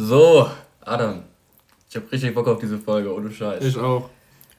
[0.00, 0.48] So,
[0.82, 1.24] Adam.
[1.90, 3.64] Ich habe richtig Bock auf diese Folge, ohne Scheiß.
[3.64, 4.08] Ich auch.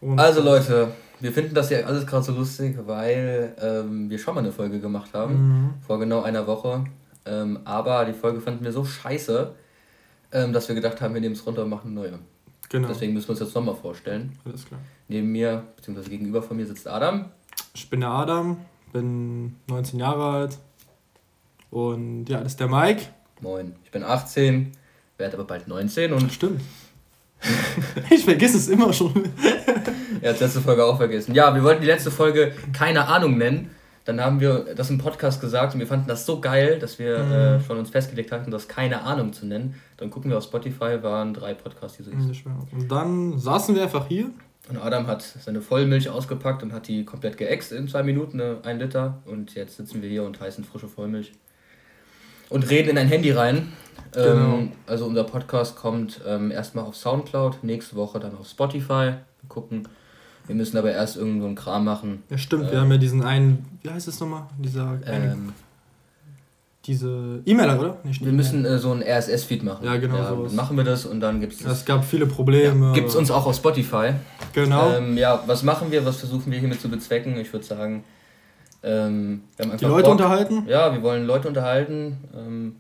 [0.02, 4.36] Und also Leute, wir finden das ja alles gerade so lustig, weil ähm, wir schon
[4.36, 5.34] mal eine Folge gemacht haben.
[5.34, 5.70] Mhm.
[5.88, 6.84] Vor genau einer Woche.
[7.26, 9.54] Ähm, aber die Folge fanden wir so scheiße,
[10.34, 12.20] ähm, dass wir gedacht haben, wir nehmen es runter und machen eine neue.
[12.68, 12.90] Genau.
[12.90, 14.38] Deswegen müssen wir uns jetzt nochmal vorstellen.
[14.44, 14.82] Alles klar.
[15.08, 17.30] Neben mir, beziehungsweise gegenüber von mir sitzt Adam.
[17.74, 18.58] Ich bin der Adam,
[18.92, 20.58] bin 19 Jahre alt.
[21.72, 23.04] Und ja, das ist der Mike.
[23.40, 24.74] Moin, ich bin 18,
[25.20, 26.32] werde aber bald 19 und.
[26.32, 26.62] Stimmt.
[28.10, 29.14] ich vergesse es immer schon.
[30.22, 31.34] er hat letzte Folge auch vergessen.
[31.34, 33.70] Ja, wir wollten die letzte Folge keine Ahnung nennen.
[34.06, 37.20] Dann haben wir das im Podcast gesagt und wir fanden das so geil, dass wir
[37.20, 37.32] mhm.
[37.32, 39.76] äh, schon uns festgelegt hatten, das keine Ahnung zu nennen.
[39.98, 42.44] Dann gucken wir auf Spotify, waren drei Podcasts, die so hießen.
[42.72, 44.32] Und dann saßen wir einfach hier.
[44.68, 48.58] Und Adam hat seine Vollmilch ausgepackt und hat die komplett geäxt in zwei Minuten, ne,
[48.64, 49.20] ein Liter.
[49.26, 51.32] Und jetzt sitzen wir hier und heißen frische Vollmilch.
[52.50, 53.72] Und reden in ein Handy rein.
[54.12, 54.58] Genau.
[54.58, 59.14] Ähm, also unser Podcast kommt ähm, erstmal auf Soundcloud, nächste Woche dann auf Spotify.
[59.42, 59.88] Wir gucken.
[60.48, 62.24] Wir müssen aber erst irgendwo einen Kram machen.
[62.30, 62.66] Ja, stimmt.
[62.66, 64.48] Ähm, wir haben ja diesen einen, wie heißt es nochmal?
[64.58, 65.54] Dieser ähm,
[66.86, 67.98] diese E-Mail, oder?
[68.04, 69.86] Nicht wir müssen äh, so ein RSS-Feed machen.
[69.86, 70.18] Ja, genau.
[70.18, 71.64] Ja, Dann machen wir das und dann gibt es.
[71.64, 72.88] Es gab viele Probleme.
[72.88, 74.14] Ja, gibt es uns auch auf Spotify.
[74.54, 74.94] Genau.
[74.94, 76.04] Ähm, ja, was machen wir?
[76.04, 77.38] Was versuchen wir hiermit zu bezwecken?
[77.38, 78.04] Ich würde sagen,
[78.84, 79.78] ähm, wir haben einfach.
[79.78, 80.12] Die Leute Bock.
[80.12, 80.64] unterhalten?
[80.68, 82.18] Ja, wir wollen Leute unterhalten.
[82.36, 82.76] Ähm,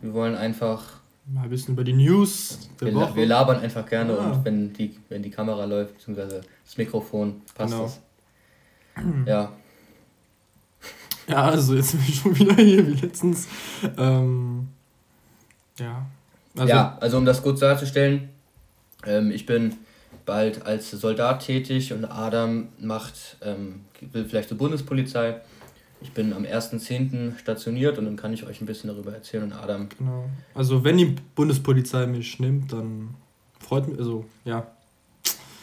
[0.00, 1.00] wir wollen einfach.
[1.28, 3.16] Mal ein bisschen über die News der wir, Woche.
[3.16, 4.18] Wir labern einfach gerne ja.
[4.18, 7.84] und wenn die, wenn die Kamera läuft, beziehungsweise das Mikrofon, passt genau.
[7.84, 8.00] das.
[9.26, 9.52] Ja.
[11.28, 13.48] Ja, also jetzt sind wir schon wieder hier wie letztens.
[13.98, 14.68] Ähm,
[15.78, 16.06] ja.
[16.56, 18.28] Also, ja, also um das kurz darzustellen,
[19.04, 19.76] ähm, ich bin
[20.26, 25.40] bald als Soldat tätig und Adam macht, ähm, will vielleicht zur Bundespolizei.
[26.02, 27.38] Ich bin am 1.10.
[27.38, 29.88] stationiert und dann kann ich euch ein bisschen darüber erzählen und Adam.
[29.96, 30.28] Genau.
[30.54, 33.14] Also wenn die Bundespolizei mich nimmt, dann
[33.60, 34.66] freut mich, also ja.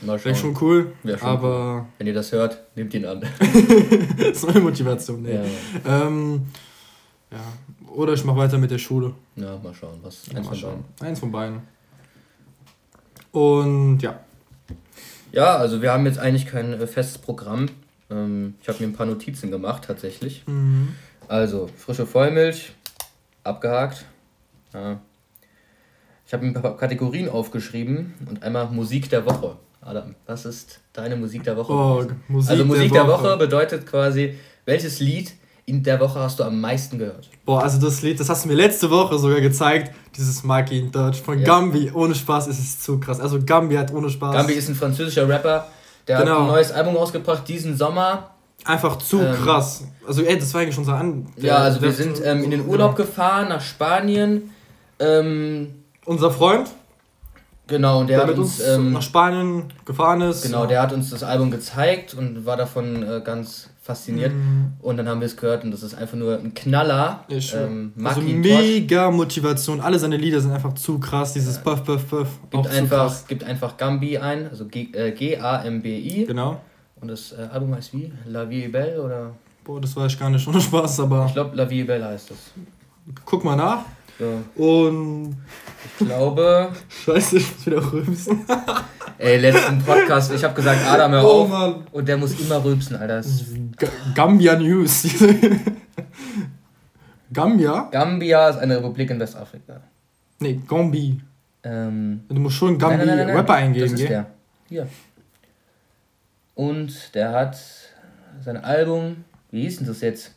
[0.02, 1.76] Wäre schon cool, Wär schon aber...
[1.76, 1.86] Cool.
[1.98, 3.22] Wenn ihr das hört, nehmt ihn an.
[4.18, 5.46] das ist meine Motivation, ne?
[5.86, 6.08] Ja.
[6.08, 6.48] Ähm,
[7.32, 7.40] ja.
[7.90, 9.14] Oder ich mache weiter mit der Schule.
[9.36, 10.00] Ja, mal schauen.
[10.02, 10.28] Was?
[10.28, 10.84] Ja, Eins von schauen.
[11.00, 11.62] Eins von beiden.
[13.32, 14.20] Und ja.
[15.34, 17.66] Ja, also wir haben jetzt eigentlich kein äh, festes Programm.
[18.10, 20.44] Ähm, ich habe mir ein paar Notizen gemacht, tatsächlich.
[20.46, 20.90] Mhm.
[21.28, 22.72] Also, frische Vollmilch,
[23.44, 24.06] abgehakt.
[24.74, 25.00] Ja.
[26.26, 29.58] Ich habe ein paar Kategorien aufgeschrieben und einmal Musik der Woche.
[29.82, 31.74] Adam, was ist deine Musik der Woche?
[31.74, 33.24] Oh, Musik also Musik der Woche.
[33.24, 35.34] der Woche bedeutet quasi, welches Lied
[35.66, 37.30] in der Woche hast du am meisten gehört?
[37.46, 40.92] Boah, also das Lied, das hast du mir letzte Woche sogar gezeigt, dieses Mikey in
[40.92, 41.46] Deutsch von ja.
[41.46, 41.92] Gambi.
[41.94, 43.20] Ohne Spaß ist es zu krass.
[43.20, 44.36] Also Gambi hat ohne Spaß.
[44.36, 45.68] Gambi ist ein französischer Rapper,
[46.08, 46.32] der genau.
[46.32, 48.32] hat ein neues Album rausgebracht diesen Sommer.
[48.66, 49.86] Einfach zu ähm, krass.
[50.08, 51.28] Also ey, das war eigentlich schon so an.
[51.38, 53.08] ja, also wir sind ähm, in den Urlaub genau.
[53.08, 54.52] gefahren nach Spanien.
[55.00, 56.70] Ähm, Unser Freund?
[57.68, 60.44] Genau, und der, der hat uns, uns ähm, nach Spanien gefahren ist.
[60.44, 64.34] Genau, der hat uns das Album gezeigt und war davon äh, ganz fasziniert.
[64.34, 64.74] Mhm.
[64.82, 67.26] Und dann haben wir es gehört und das ist einfach nur ein Knaller.
[67.30, 69.82] Ähm, also mega Motivation.
[69.82, 71.34] Alle seine Lieder sind einfach zu krass.
[71.34, 71.62] Dieses ja.
[71.62, 72.28] Puff, Puff, Puff.
[72.50, 76.24] Gibt einfach, gibt einfach Gambi ein, also G-A-M-B-I.
[76.24, 76.62] Äh, genau.
[77.02, 78.12] Und das äh, Album heißt wie?
[78.26, 79.36] La Vie Belle oder?
[79.66, 81.26] Boah, das weiß ich gar nicht, ohne Spaß, aber.
[81.28, 82.38] Ich glaube, La Vie Belle heißt das.
[83.26, 83.84] Guck mal nach.
[84.18, 84.64] So.
[84.64, 85.36] Und
[85.86, 86.72] ich glaube.
[87.06, 88.46] Scheiße, ich muss wieder rülpsen.
[89.18, 91.50] Ey, letzten Podcast, ich habe gesagt, Adam, hör oh, auf.
[91.50, 91.76] Mann.
[91.92, 93.22] Und der muss immer rülpsen, Alter.
[93.22, 95.08] G Gambia News.
[97.34, 97.88] Gambia?
[97.92, 99.82] Gambia ist eine Republik in Westafrika.
[100.40, 101.22] Nee, Gambi.
[101.64, 104.26] Ähm, du musst schon Gambi nein, nein, nein, Rapper eingeben, Das ist der.
[104.68, 104.88] Hier.
[106.56, 107.58] Und der hat
[108.44, 109.24] sein Album.
[109.52, 110.34] Wie hieß denn das jetzt?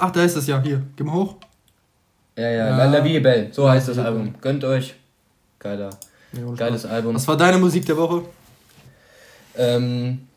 [0.00, 0.60] Ach, da ist es ja.
[0.62, 1.36] Hier, geh mal hoch.
[2.38, 2.84] Ja, ja, ja.
[2.84, 4.32] La Vie Belle, so heißt das Album.
[4.40, 4.94] Gönnt euch.
[5.58, 5.90] Geiler.
[6.32, 7.16] Ja, Geiles Album.
[7.16, 8.22] Was war deine Musik der Woche?
[9.56, 10.28] Ähm,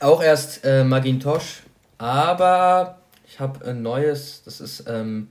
[0.00, 1.62] auch erst äh, Magintosh,
[1.96, 5.28] aber ich habe ein neues, das ist ähm,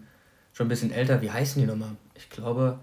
[0.53, 1.21] schon ein bisschen älter.
[1.21, 1.91] Wie heißen die nochmal?
[2.15, 2.79] Ich glaube,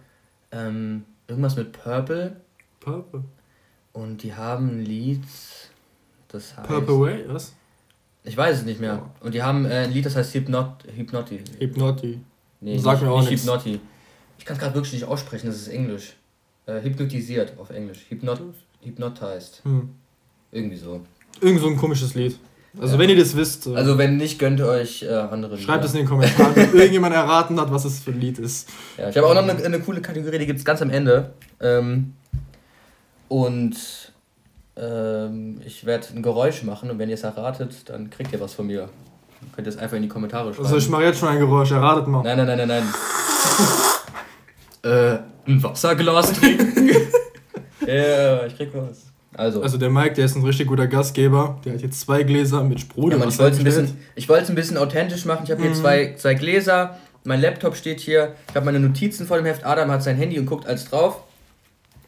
[0.52, 2.36] ähm, irgendwas mit Purple.
[2.78, 3.24] Purple.
[3.94, 5.24] Und die haben ein Lied,
[6.28, 6.68] das heißt.
[6.68, 7.52] Purple Way, was?
[8.22, 9.02] Ich weiß es nicht mehr.
[9.02, 9.26] Oh.
[9.26, 11.42] Und die haben äh, ein Lied, das heißt Hypnot Hypnoti.
[11.58, 12.20] Hypnoti.
[12.60, 13.42] Nee, Sag nicht, mir auch nicht.
[13.42, 13.80] Hypnoti.
[14.38, 16.14] Ich kann es gerade wirklich nicht aussprechen, das ist Englisch.
[16.66, 18.06] Äh, hypnotisiert auf Englisch.
[18.08, 18.42] Hypnot
[18.82, 19.62] hypnotized.
[19.64, 19.90] Hm.
[20.50, 21.00] Irgendwie so.
[21.40, 22.38] Irgend so ein komisches Lied.
[22.80, 22.98] Also ja.
[23.00, 23.66] wenn ihr das wisst.
[23.66, 25.66] Äh, also wenn nicht, gönnt ihr euch äh, andere Lieder.
[25.66, 28.68] Schreibt es in den Kommentaren, wenn irgendjemand erraten hat, was es für ein Lied ist.
[28.96, 31.32] Ja, ich habe auch noch eine, eine, coole Kategorie, die gibt es ganz am Ende.
[31.60, 32.14] Ähm,
[33.28, 33.76] und
[34.76, 38.54] ähm, ich werde ein Geräusch machen und wenn ihr es erratet, dann kriegt ihr was
[38.54, 38.88] von mir.
[39.54, 40.66] Könnt ihr es einfach in die Kommentare schreiben.
[40.66, 42.22] Also ich mache jetzt schon ein Geräusch, erratet mal.
[42.22, 42.84] Nein, nein, nein, nein,
[44.82, 44.92] nein.
[44.92, 45.18] äh,
[45.50, 46.90] ein Wasserglas trinken?
[47.86, 49.08] ja, ich krieg was.
[49.38, 49.62] Also.
[49.62, 51.60] also der Mike, der ist ein richtig guter Gastgeber.
[51.64, 53.20] Der hat jetzt zwei Gläser mit Sprudel.
[53.20, 55.42] Ja, ich wollte es ein, bisschen authentisch machen.
[55.44, 55.76] Ich habe hier mhm.
[55.76, 56.98] zwei, zwei Gläser.
[57.22, 58.34] Mein Laptop steht hier.
[58.48, 59.64] Ich habe meine Notizen vor dem Heft.
[59.64, 61.22] Adam hat sein Handy und guckt alles drauf.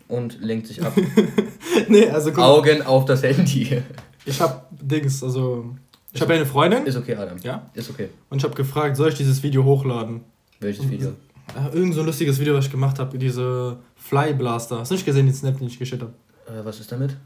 [0.09, 0.93] Und lenkt sich ab.
[1.89, 3.81] nee, also guck, Augen auf das Handy.
[4.25, 5.67] Ich habe Dings, also.
[6.13, 6.87] Ich habe eine Freundin.
[6.87, 7.39] Ist okay, Adam.
[7.43, 7.71] Ja?
[7.75, 8.09] Ist okay.
[8.31, 10.23] Und ich habe gefragt, soll ich dieses Video hochladen?
[10.59, 11.11] Welches Video?
[11.55, 13.17] Äh, irgend so ein lustiges Video, was ich gemacht habe.
[13.17, 14.81] Diese Fly Blaster.
[14.81, 16.13] Hast du nicht gesehen, den Snap, den ich geschickt habe?
[16.47, 17.17] Äh, was ist damit?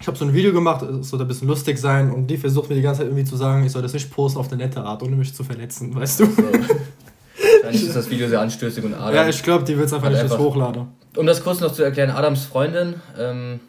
[0.00, 2.68] Ich habe so ein Video gemacht, es soll ein bisschen lustig sein und die versucht
[2.68, 4.82] mir die ganze Zeit irgendwie zu sagen, ich soll das nicht posten auf eine nette
[4.82, 6.24] Art, ohne mich zu verletzen, weißt du?
[6.24, 6.42] So.
[6.42, 9.14] Wahrscheinlich ist das Video sehr anstößig und Adam.
[9.14, 10.88] Ja, ich glaube, die wird es einfach nicht einfach, hochladen.
[11.16, 13.60] Um das kurz noch zu erklären, Adams Freundin, ähm,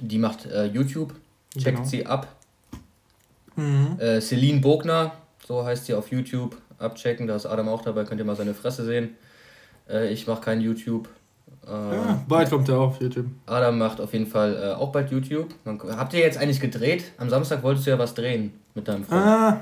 [0.00, 1.14] die macht äh, YouTube,
[1.58, 1.84] checkt genau.
[1.84, 2.28] sie ab.
[3.60, 4.00] Mhm.
[4.00, 5.12] Äh, Celine Bogner,
[5.46, 8.54] so heißt sie auf YouTube, abchecken, da ist Adam auch dabei, könnt ihr mal seine
[8.54, 9.10] Fresse sehen.
[9.88, 11.08] Äh, ich mache kein YouTube.
[11.66, 13.26] Äh, ja, bald kommt er auf YouTube.
[13.46, 15.48] Adam macht auf jeden Fall äh, auch bald YouTube.
[15.64, 17.12] Man, habt ihr jetzt eigentlich gedreht?
[17.18, 19.22] Am Samstag wolltest du ja was drehen mit deinem Freund.
[19.22, 19.60] Ah,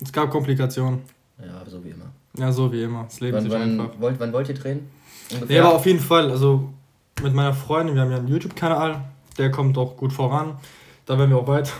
[0.00, 1.00] es gab Komplikationen.
[1.38, 2.06] Ja, so wie immer.
[2.38, 3.04] Ja, so wie immer.
[3.04, 4.00] Das Leben wann, ist wann, einfach.
[4.00, 4.88] Wollt, wann wollt ihr drehen?
[5.32, 5.56] Ungefähr?
[5.56, 6.30] Ja, aber auf jeden Fall.
[6.30, 6.70] Also
[7.22, 9.02] mit meiner Freundin, wir haben ja einen YouTube-Kanal,
[9.36, 10.56] der kommt auch gut voran.
[11.06, 11.72] Da werden wir auch weit.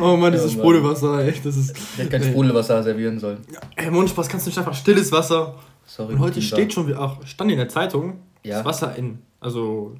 [0.00, 1.34] Oh Mann, dieses ja, Sprudelwasser, ey.
[1.42, 1.76] Das ist.
[1.76, 3.38] Ich hätte kein Sprudelwasser servieren sollen.
[3.52, 5.54] Ja, ey, Mondspaß, kannst du nicht einfach stilles Wasser.
[5.86, 6.14] Sorry.
[6.14, 8.58] Und heute steht schon, wie auch stand in der Zeitung, ja.
[8.58, 9.18] das Wasser in.
[9.40, 9.96] Also.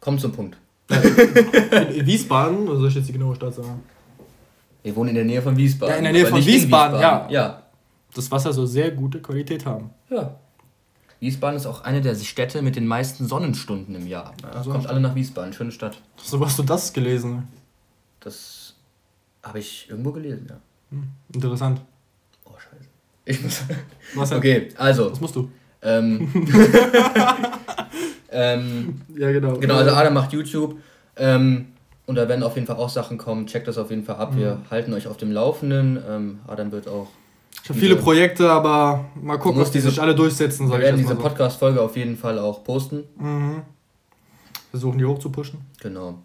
[0.00, 0.56] Komm zum Punkt.
[0.90, 3.82] in Wiesbaden, oder soll ich jetzt die genaue Stadt sagen?
[4.82, 5.92] Wir wohnen in der Nähe von Wiesbaden.
[5.92, 7.44] Ja, in der Nähe von Wiesbaden, Wiesbaden, ja.
[7.44, 7.62] Ja.
[8.14, 9.90] Das Wasser soll sehr gute Qualität haben.
[10.10, 10.36] Ja.
[11.20, 14.34] Wiesbaden ist auch eine der Städte mit den meisten Sonnenstunden im Jahr.
[14.42, 15.98] Ja, also kommt alle nach Wiesbaden, schöne Stadt.
[16.16, 17.46] So hast du das gelesen?
[18.22, 18.74] Das
[19.42, 20.56] habe ich irgendwo gelesen, ja.
[20.90, 21.80] Hm, interessant.
[22.44, 22.88] Oh, scheiße.
[23.24, 23.62] Ich muss.
[24.14, 25.10] Was okay, also.
[25.10, 25.50] Was musst du?
[25.82, 26.30] Ähm,
[28.30, 29.54] ähm, ja, genau.
[29.54, 30.76] Genau, also Adam macht YouTube.
[31.16, 31.66] Ähm,
[32.06, 33.46] und da werden auf jeden Fall auch Sachen kommen.
[33.46, 34.34] Checkt das auf jeden Fall ab.
[34.34, 34.38] Mhm.
[34.38, 36.00] Wir halten euch auf dem Laufenden.
[36.08, 37.08] Ähm, Adam wird auch.
[37.62, 40.70] Ich habe viele Projekte, aber mal gucken, ob die sich alle durchsetzen.
[40.70, 41.20] Wir werden diese so.
[41.20, 43.04] Podcast-Folge auf jeden Fall auch posten.
[43.16, 43.62] Mhm.
[44.70, 45.60] Versuchen die hochzupushen.
[45.80, 46.18] Genau.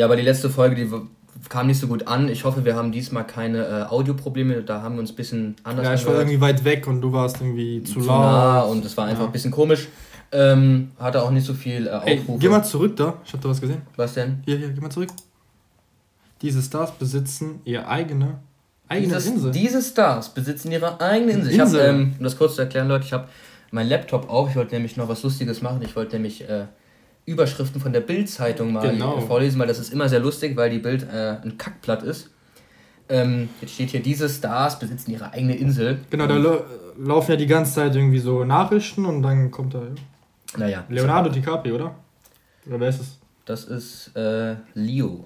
[0.00, 0.90] Ja, aber die letzte Folge, die
[1.50, 2.30] kam nicht so gut an.
[2.30, 4.62] Ich hoffe, wir haben diesmal keine äh, Audioprobleme.
[4.62, 7.12] Da haben wir uns ein bisschen anders Ja, ich war irgendwie weit weg und du
[7.12, 8.08] warst irgendwie zu, zu laut.
[8.08, 9.26] Nah und es war einfach ja.
[9.26, 9.88] ein bisschen komisch.
[10.32, 12.08] Ähm, hatte auch nicht so viel äh, Aufrufe.
[12.08, 13.18] Hey, geh mal zurück da.
[13.26, 13.82] Ich habe da was gesehen.
[13.96, 14.42] Was denn?
[14.46, 15.10] Hier, hier, geh mal zurück.
[16.40, 18.38] Diese Stars besitzen ihre eigene,
[18.88, 19.50] eigene Dieses, Insel.
[19.50, 21.52] Diese Stars besitzen ihre eigene Insel.
[21.52, 23.28] Ich habe, ähm, um das kurz zu erklären, Leute, ich habe
[23.70, 24.48] meinen Laptop auf.
[24.48, 25.82] Ich wollte nämlich noch was Lustiges machen.
[25.82, 26.68] Ich wollte nämlich äh,
[27.26, 29.20] Überschriften von der Bild-Zeitung mal genau.
[29.20, 32.30] vorlesen, weil das ist immer sehr lustig, weil die Bild äh, ein Kackblatt ist.
[33.08, 35.98] Ähm, jetzt steht hier, diese Stars besitzen ihre eigene Insel.
[36.10, 36.64] Genau, da
[36.96, 39.80] laufen ja die ganze Zeit irgendwie so Nachrichten und dann kommt da.
[39.82, 40.58] Ja.
[40.58, 40.84] Naja.
[40.88, 41.94] Leonardo DiCaprio, oder?
[42.66, 43.18] Oder wer ist es?
[43.44, 45.24] Das ist äh, Leo.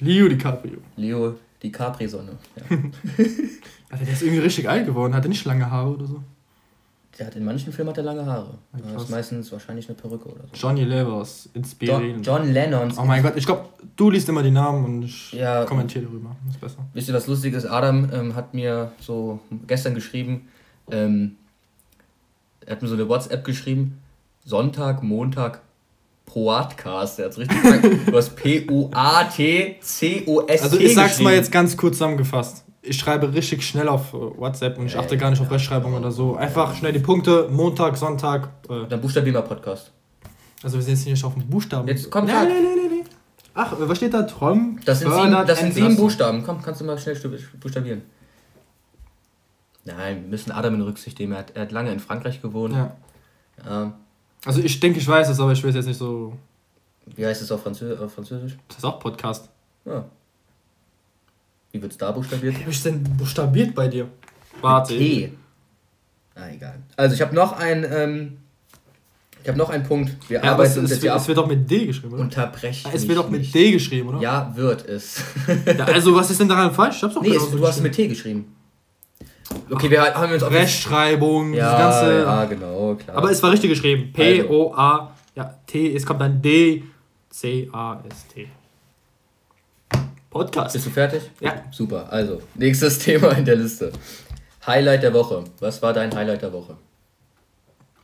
[0.00, 0.78] Leo DiCaprio.
[0.96, 2.32] Leo DiCaprio-Sonne.
[2.56, 2.76] Ja.
[3.90, 5.14] also der ist irgendwie richtig alt geworden.
[5.14, 6.22] Hat er nicht lange Haare oder so?
[7.18, 8.58] Der hat in manchen Filmen hat er lange Haare.
[8.72, 10.54] Ja, das ist meistens wahrscheinlich eine Perücke oder so.
[10.54, 12.26] Johnny Levers, inspirierend.
[12.26, 12.92] John, John Lennon.
[12.98, 16.34] Oh mein Gott, ich glaube, du liest immer die Namen und ich ja, kommentiere darüber.
[16.48, 16.78] Ist besser.
[16.92, 17.66] Wisst ihr, was lustig ist?
[17.66, 20.48] Adam ähm, hat mir so gestern geschrieben,
[20.90, 21.36] ähm,
[22.66, 24.00] er hat mir so eine WhatsApp geschrieben,
[24.44, 25.60] Sonntag, Montag,
[26.26, 27.18] Podcast.
[27.18, 27.84] Der hat's richtig gesagt.
[28.06, 29.82] Du hast P-O-A-T-C-O-S-T.
[30.62, 32.63] Also ich sag's mal jetzt ganz kurz zusammengefasst.
[32.86, 36.10] Ich schreibe richtig schnell auf äh, WhatsApp und ich achte gar nicht auf Rechtschreibung oder
[36.10, 36.36] so.
[36.36, 38.50] Einfach schnell die Punkte, Montag, Sonntag.
[38.68, 38.86] Äh.
[38.88, 39.90] Dann buchstabieren wir Podcast.
[40.62, 41.88] Also wir sind jetzt nicht auf den Buchstaben.
[41.88, 43.04] Jetzt kommt nein, nein, nein, nein,
[43.54, 44.22] Ach, was steht da?
[44.22, 44.80] Trom?
[44.84, 46.42] Das sind, sieben, das sind sieben Buchstaben.
[46.42, 47.16] Komm, kannst du mal schnell
[47.60, 48.02] buchstabieren.
[49.84, 51.34] Nein, wir müssen Adam in Rücksicht nehmen.
[51.34, 52.74] Er hat, er hat lange in Frankreich gewohnt.
[52.74, 52.96] Ja.
[53.64, 53.94] ja.
[54.44, 56.32] Also ich denke, ich weiß es, aber ich weiß jetzt nicht so.
[57.06, 58.56] Wie heißt es auf, Franzö auf Französisch?
[58.68, 59.48] Das ist auch Podcast.
[59.84, 60.06] Ja.
[61.74, 62.54] Wie wird es da buchstabiert?
[62.54, 64.06] Wie habe ich denn buchstabiert bei dir?
[64.60, 64.96] Warte.
[64.96, 65.32] T.
[66.36, 66.78] Ah, egal.
[66.96, 67.84] Also ich habe noch ein.
[67.90, 68.36] Ähm,
[69.42, 70.16] ich habe noch einen Punkt.
[70.30, 71.20] Wir ja, arbeiten jetzt hier ab.
[71.20, 72.22] Es wird doch mit D geschrieben, oder?
[72.22, 72.92] Unterbrechen.
[72.94, 74.20] Es wird doch mit D geschrieben, oder?
[74.20, 75.20] Ja, wird es.
[75.66, 76.98] ja, also was ist denn daran falsch?
[76.98, 78.54] Ich hab's doch nee, es, du hast es mit T geschrieben.
[79.68, 82.18] Okay, wir haben uns auf Rechtschreibung, ja, das ganze.
[82.20, 83.16] Ja, genau, klar.
[83.16, 84.12] Aber es war richtig geschrieben.
[84.12, 86.84] P O A ja, T, es kommt dann D
[87.30, 88.46] C A S T.
[90.34, 90.72] Podcast.
[90.72, 91.30] Bist du fertig?
[91.38, 91.62] Ja.
[91.70, 92.12] Super.
[92.12, 93.92] Also, nächstes Thema in der Liste.
[94.66, 95.44] Highlight der Woche.
[95.60, 96.76] Was war dein Highlight der Woche?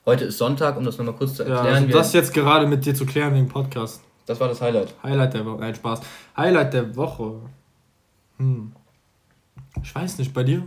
[0.06, 1.66] Heute ist Sonntag, um das nochmal kurz zu erklären.
[1.66, 4.02] Ja, also das jetzt gerade mit dir zu klären wegen Podcast.
[4.26, 4.94] Das war das Highlight.
[5.02, 5.60] Highlight der Woche.
[5.60, 6.00] Nein, Spaß.
[6.36, 7.40] Highlight der Woche.
[8.38, 8.72] Hm.
[9.82, 10.62] Ich weiß nicht, bei dir?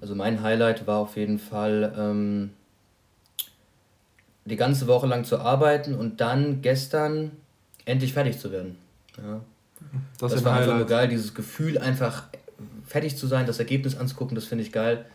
[0.00, 2.50] Also mein Highlight war auf jeden Fall ähm,
[4.44, 7.30] die ganze Woche lang zu arbeiten und dann gestern
[7.84, 8.76] endlich fertig zu werden.
[9.16, 9.40] Ja.
[10.18, 12.24] Das, das war einfach nur geil, dieses Gefühl einfach
[12.86, 15.06] fertig zu sein, das Ergebnis anzugucken, das finde ich geil.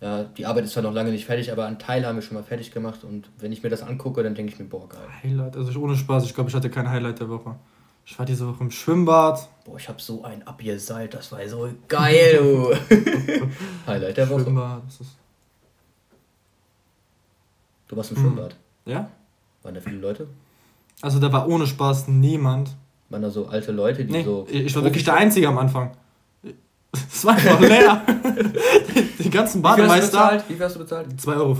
[0.00, 2.36] Ja, die Arbeit ist zwar noch lange nicht fertig, aber einen Teil haben wir schon
[2.36, 5.00] mal fertig gemacht und wenn ich mir das angucke, dann denke ich mir, boah, geil.
[5.22, 7.56] Highlight, also ohne Spaß, ich glaube, ich hatte kein Highlight der Woche.
[8.06, 9.46] Ich war diese Woche im Schwimmbad.
[9.64, 12.96] Boah, ich habe so ein abgeseilt, das war so geil, du.
[13.86, 14.42] Highlight der Woche.
[14.44, 15.16] Schwimmbad, das ist
[17.90, 18.22] Du warst im hm.
[18.22, 18.56] Schwimmbad?
[18.84, 19.10] Ja.
[19.64, 20.28] Waren da viele Leute?
[21.02, 22.76] Also da war ohne Spaß niemand.
[23.10, 24.46] Waren da so alte Leute, die nee, so.
[24.50, 25.90] Ich war wirklich der Einzige am Anfang.
[27.12, 28.02] Es war einfach leer.
[29.18, 30.42] die ganzen Bademeister.
[30.48, 31.06] Wie viel hast du bezahlt?
[31.08, 31.56] 2,50 Euro.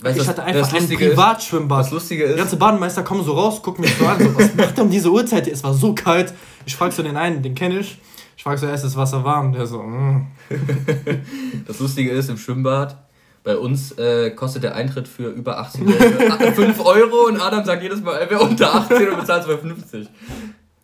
[0.00, 1.86] Weißt, ich hatte einfach ein Privatschwimmbad.
[1.86, 2.34] Das Lustige ist.
[2.34, 4.90] Die ganzen Bademeister kommen so raus, gucken mich so an, so, was macht er um
[4.90, 5.48] diese Uhrzeit?
[5.48, 6.32] Es war so kalt.
[6.66, 7.98] Ich frage so den einen, den kenne ich.
[8.36, 9.52] Ich frage so, ist das Wasser warm?
[9.52, 10.28] Der so, mm.
[11.66, 12.96] Das Lustige ist, im Schwimmbad,
[13.42, 18.02] bei uns äh, kostet der Eintritt für über 18-Jährige 5 Euro und Adam sagt jedes
[18.02, 20.06] Mal, er wäre unter 18 und bezahlt 2,50.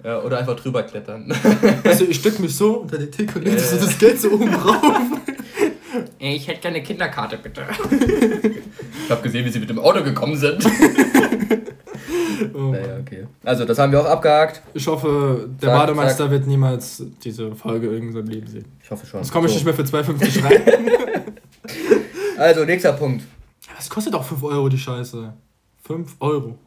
[0.04, 1.32] Ja, oder einfach drüber klettern.
[1.84, 4.52] Also ich stück mich so unter die Theke und lege so das Geld so oben
[4.52, 4.76] drauf.
[6.18, 7.62] Ey, ich hätte gerne eine Kinderkarte, bitte.
[9.04, 10.64] ich habe gesehen, wie sie mit dem Auto gekommen sind.
[12.54, 12.58] oh.
[12.58, 13.26] Naja, okay.
[13.42, 14.60] Also, das haben wir auch abgehakt.
[14.74, 16.30] Ich hoffe, der sag, Bademeister sag.
[16.30, 18.66] wird niemals diese Folge in seinem Leben sehen.
[18.82, 19.20] Ich hoffe schon.
[19.20, 19.58] Jetzt komme ich so.
[19.58, 20.62] nicht mehr für 2,50 rein.
[22.36, 23.24] also, nächster Punkt.
[23.78, 25.32] Es kostet auch 5 Euro, die Scheiße.
[25.84, 26.58] 5 Euro.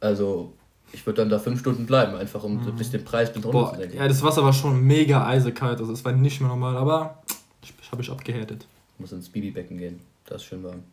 [0.00, 0.52] Also,
[0.94, 2.76] ich würde dann da fünf Stunden bleiben, einfach um mhm.
[2.76, 3.96] bisschen den Preis mit runter zu denken.
[3.96, 7.22] Ja, das Wasser war schon mega eisekalt, also es war nicht mehr normal, aber
[7.62, 8.66] ich, habe ich abgehärtet.
[8.94, 10.84] Ich muss ins Bibibecken gehen, da ist schön warm.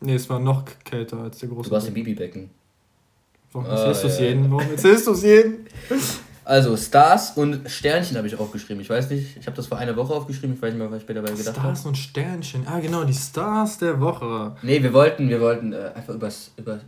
[0.00, 1.70] Nee, es war noch kälter als der große.
[1.70, 2.50] Du warst im Bibibecken.
[3.52, 4.24] Warum erzählst ah, du es ja.
[4.26, 4.50] jeden?
[4.50, 5.66] Warum erzählst du es jeden?
[6.46, 8.80] Also Stars und Sternchen habe ich aufgeschrieben.
[8.80, 10.98] Ich weiß nicht, ich habe das vor einer Woche aufgeschrieben, ich weiß nicht mehr, was
[10.98, 11.74] ich später dabei gedacht habe.
[11.74, 12.64] Stars und Sternchen.
[12.68, 14.54] Ah, genau, die Stars der Woche.
[14.62, 16.78] Nee, wir wollten, wir wollten äh, einfach übers, über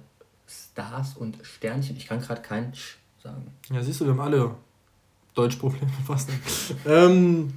[0.79, 1.97] Stars und Sternchen.
[1.97, 3.53] Ich kann gerade kein Sch sagen.
[3.71, 4.53] Ja, siehst du, wir haben alle
[5.35, 6.31] Deutschprobleme fast.
[6.87, 7.53] ähm,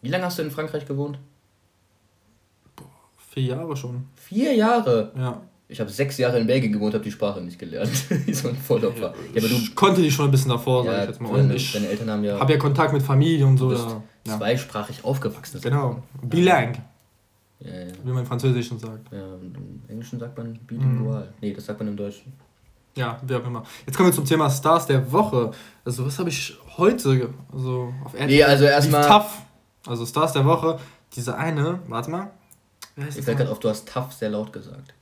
[0.00, 1.18] Wie lange hast du in Frankreich gewohnt?
[2.76, 2.86] Boah,
[3.30, 4.06] vier Jahre schon.
[4.16, 5.12] Vier Jahre?
[5.16, 5.42] Ja.
[5.68, 7.90] Ich habe sechs Jahre in Belgien gewohnt, habe die Sprache nicht gelernt.
[8.32, 9.14] so ein Vollopfer.
[9.34, 11.28] Ja, aber du ich konnte die schon ein bisschen davor, ja, sag ich jetzt mal.
[11.28, 12.38] Und deine, ich deine Eltern haben ja.
[12.38, 13.70] Habe ja Kontakt mit Familie und so.
[13.70, 13.86] Du bist
[14.26, 14.38] ja.
[14.38, 15.60] zweisprachig aufgewachsen.
[15.60, 16.02] Genau.
[16.22, 16.82] Bilang.
[17.64, 17.92] Ja, ja.
[18.02, 19.12] Wie man im Französischen sagt.
[19.12, 21.24] Ja, und im Englischen sagt man bilingual.
[21.24, 21.34] Mhm.
[21.40, 22.32] Nee, das sagt man im Deutschen.
[22.94, 23.64] Ja, wie auch immer.
[23.86, 25.50] Jetzt kommen wir zum Thema Stars der Woche.
[25.84, 28.26] Also, was habe ich heute also auf RTL?
[28.26, 29.06] Nee, also erstmal.
[29.06, 29.42] Tough.
[29.86, 30.78] Also, Stars der Woche.
[31.14, 32.30] Diese eine, warte mal.
[32.96, 34.92] Ich fällt gerade auf, du hast tough sehr laut gesagt.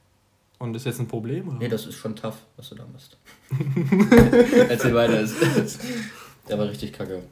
[0.59, 1.49] Und ist jetzt ein Problem?
[1.49, 1.59] Oder?
[1.59, 3.17] Nee, das ist schon tough, was du da machst.
[4.69, 5.25] Erzähl weiter.
[6.49, 7.23] Der war richtig kacke.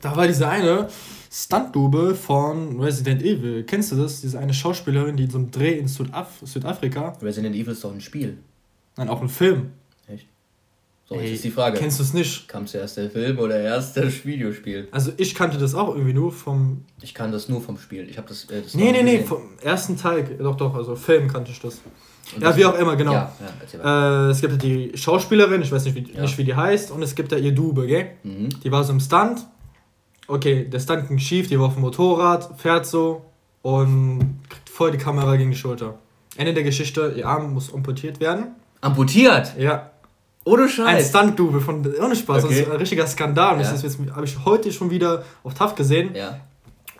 [0.00, 0.88] Da war diese eine
[1.32, 3.62] Stunt-Double von Resident Evil.
[3.62, 4.20] Kennst du das?
[4.20, 7.16] Diese eine Schauspielerin, die in so einem Dreh in Südaf Südafrika.
[7.22, 8.38] Resident Evil ist doch ein Spiel.
[8.96, 9.70] Nein, auch ein Film.
[10.08, 10.26] Echt?
[11.08, 11.78] So, Ey, jetzt ist die Frage.
[11.78, 12.48] Kennst du es nicht?
[12.48, 14.88] Kam zuerst der Film oder erst das Videospiel?
[14.90, 16.84] Also ich kannte das auch irgendwie nur vom...
[17.00, 18.08] Ich kann das nur vom Spiel.
[18.10, 18.46] Ich habe das...
[18.46, 20.24] Äh, das nee, nee, nee, vom ersten Teil.
[20.36, 21.80] Doch, doch, also Film kannte ich das.
[22.34, 23.12] Und ja, wie auch immer, genau.
[23.12, 23.32] Ja,
[23.72, 26.22] ja, äh, es gibt ja die Schauspielerin, ich weiß nicht wie, ja.
[26.22, 28.10] nicht, wie die heißt, und es gibt ja ihr Dube, gell?
[28.24, 28.48] Mhm.
[28.62, 29.46] Die war so im Stunt
[30.30, 33.22] okay, der Stunt ging schief, die war auf dem Motorrad, fährt so
[33.62, 35.98] und kriegt voll die Kamera gegen die Schulter.
[36.36, 38.54] Ende der Geschichte, ihr Arm muss amputiert werden.
[38.80, 39.54] Amputiert?
[39.58, 39.90] Ja.
[40.44, 40.86] Ohne Scheiß.
[40.86, 42.54] Ein Stunt-Double von, ohne Spaß, okay.
[42.54, 43.60] das ist ein richtiger Skandal.
[43.60, 43.70] Ja.
[43.70, 46.14] Das habe ich heute schon wieder auf TAF gesehen.
[46.14, 46.40] Ja.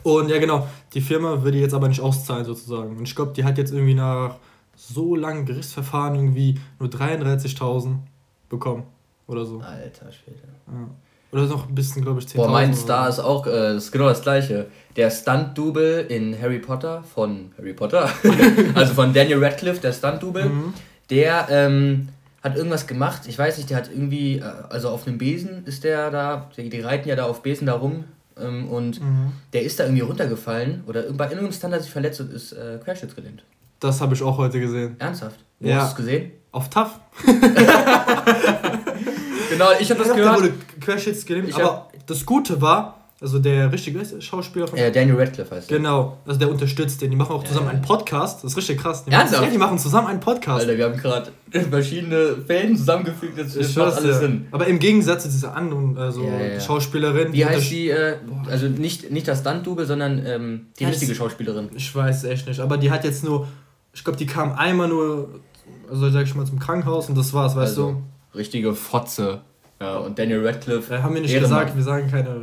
[0.03, 2.97] Und ja, genau, die Firma würde jetzt aber nicht auszahlen sozusagen.
[2.97, 4.37] Und ich glaube, die hat jetzt irgendwie nach
[4.77, 7.97] so langen Gerichtsverfahren irgendwie nur 33.000
[8.49, 8.85] bekommen
[9.27, 9.61] oder so.
[9.61, 10.41] Alter Schwede.
[10.67, 10.89] Ja.
[11.33, 12.37] Oder noch ein bisschen, glaube ich, 10.000.
[12.37, 14.67] Boah, mein Star ist auch, äh, ist genau das gleiche.
[14.97, 18.11] Der Stunt-Double in Harry Potter, von Harry Potter,
[18.75, 20.75] also von Daniel Radcliffe, der Stunt-Double, mhm.
[21.09, 22.09] der ähm,
[22.43, 25.85] hat irgendwas gemacht, ich weiß nicht, der hat irgendwie, äh, also auf einem Besen ist
[25.85, 28.05] der da, die, die reiten ja da auf Besen da rum
[28.41, 29.33] ähm, und mhm.
[29.53, 32.79] der ist da irgendwie runtergefallen oder bei irgendeinem Stand hat sich verletzt und ist äh,
[32.83, 33.45] querschnittsgelähmt.
[33.79, 34.97] Das habe ich auch heute gesehen.
[34.99, 35.39] Ernsthaft?
[35.59, 35.77] Wo ja.
[35.77, 36.33] hast du es gesehen?
[36.53, 36.99] Auf TAF.
[39.51, 40.19] genau, ich habe das gehört.
[40.19, 44.79] Da wurde querschnittsgelähmt, aber das Gute war, also der richtige Schauspieler von.
[44.79, 45.77] Ja, Daniel Radcliffe heißt der.
[45.77, 47.11] Genau, also der unterstützt den.
[47.11, 48.43] Die machen auch zusammen ja, einen Podcast.
[48.43, 49.05] Das ist richtig krass.
[49.05, 49.43] Die Ernsthaft?
[49.43, 50.61] Machen, ja, die machen zusammen einen Podcast.
[50.61, 51.31] Alter, wir haben gerade
[51.71, 53.39] verschiedene Fäden zusammengefügt.
[53.39, 54.21] Ich macht alles ja.
[54.21, 54.47] Sinn.
[54.53, 57.35] Aber im Gegensatz zu dieser anderen also ja, Schauspielerin.
[57.35, 57.91] Wie heißt die?
[57.91, 58.17] Äh,
[58.49, 61.69] also nicht, nicht das Stunt-Double, sondern ähm, die richtige Schauspielerin.
[61.75, 62.61] Ich weiß echt nicht.
[62.61, 63.47] Aber die hat jetzt nur.
[63.93, 65.41] Ich glaube, die kam einmal nur.
[65.91, 68.39] Also sag ich mal zum Krankenhaus und das war's, weißt also, du?
[68.39, 69.43] Richtige Fotze.
[69.81, 70.95] Ja, und Daniel Radcliffe.
[70.95, 72.43] Äh, haben wir nicht gesagt, wir sagen keine.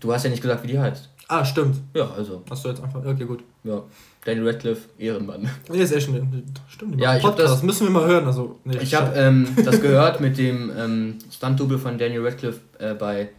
[0.00, 1.08] Du hast ja nicht gesagt, wie die heißt.
[1.28, 1.76] Ah, stimmt.
[1.94, 2.42] Ja, also.
[2.50, 3.04] Hast du jetzt einfach.
[3.04, 3.44] Okay, gut.
[3.64, 3.82] Ja.
[4.24, 5.48] Daniel Radcliffe, Ehrenmann.
[5.70, 6.44] Nee, ist echt ein.
[6.68, 7.54] Stimmt, ja, ich Podcast.
[7.54, 8.26] das müssen wir mal hören.
[8.26, 12.94] Also, nee, ich habe ähm, das gehört mit dem ähm, Stunt-Double von Daniel Radcliffe äh,
[12.94, 13.30] bei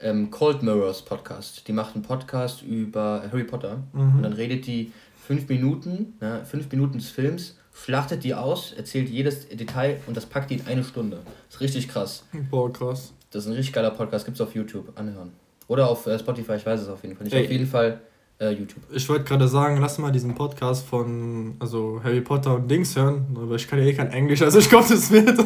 [0.00, 1.66] ähm, Cold Mirrors Podcast.
[1.66, 4.16] Die macht einen Podcast über Harry Potter mhm.
[4.16, 4.92] und dann redet die
[5.26, 10.26] fünf Minuten, ne, fünf Minuten des Films, schlachtet die aus, erzählt jedes Detail und das
[10.26, 11.20] packt die in eine Stunde.
[11.46, 12.24] Das ist richtig krass.
[12.50, 13.12] Boah, krass.
[13.30, 15.32] Das ist ein richtig geiler Podcast, gibt's auf YouTube, anhören.
[15.68, 17.34] Oder auf äh, Spotify, ich weiß es auf jeden Fall nicht.
[17.34, 17.44] Ey.
[17.44, 18.00] Auf jeden Fall
[18.42, 18.82] äh, YouTube.
[18.92, 23.24] Ich wollte gerade sagen, lass mal diesen Podcast von also Harry Potter und Dings hören,
[23.34, 25.38] aber ich kann ja eh kein Englisch, also ich glaube, es wird,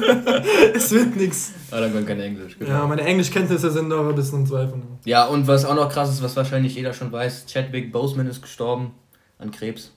[0.75, 1.53] es wird nichts.
[1.71, 2.71] Ah, dann kann kein Englisch, genau.
[2.71, 4.81] Ja, meine Englischkenntnisse sind aber ein bisschen Zweifel.
[5.05, 8.43] Ja, und was auch noch krass ist, was wahrscheinlich jeder schon weiß, Chadwick Boseman ist
[8.43, 8.93] gestorben
[9.39, 9.93] an Krebs.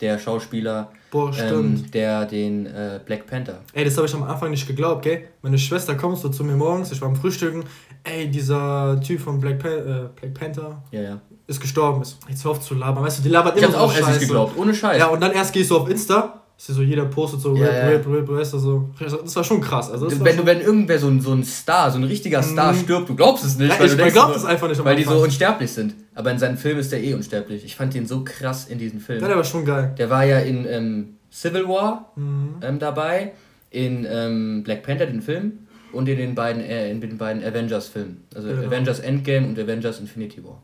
[0.00, 3.60] Der Schauspieler, Boah, ähm, der den äh, Black Panther.
[3.72, 5.24] Ey, das habe ich am Anfang nicht geglaubt, gell?
[5.42, 7.64] Meine Schwester kommt so zu mir morgens, ich war am Frühstücken,
[8.04, 10.82] ey, dieser Typ von Black, pa äh, Black Panther.
[10.92, 12.16] Ja, ja ist gestorben ist.
[12.28, 13.02] Jetzt hör auf zu labern.
[13.02, 14.10] Weißt du, die labert immer ich so auch Scheiße.
[14.10, 14.98] nicht geglaubt, ohne Scheiß.
[14.98, 17.88] Ja, und dann erst gehst du auf Insta, ist ja so, jeder postet so, ja,
[17.88, 18.90] rip, rip, rip, weißt du, so.
[18.98, 19.90] Das war schon krass.
[19.90, 22.80] Also wenn, du, wenn irgendwer so ein, so ein Star, so ein richtiger Star mhm.
[22.80, 23.72] stirbt, du glaubst es nicht.
[23.72, 24.84] Ja, weil ich, du denkst, glaub das einfach nicht.
[24.84, 25.94] Weil die so unsterblich sind.
[26.14, 27.64] Aber in seinem Film ist der eh unsterblich.
[27.64, 29.22] Ich fand den so krass in diesem Film.
[29.22, 29.94] Ja, der war schon geil.
[29.96, 32.56] Der war ja in ähm, Civil War mhm.
[32.60, 33.32] ähm, dabei,
[33.70, 35.60] in ähm, Black Panther, den Film,
[35.92, 38.24] und in den beiden, äh, in den beiden Avengers-Filmen.
[38.34, 38.66] Also genau.
[38.66, 40.60] Avengers Endgame und Avengers Infinity War.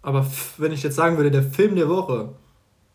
[0.00, 2.30] Aber wenn ich jetzt sagen würde, der Film der Woche,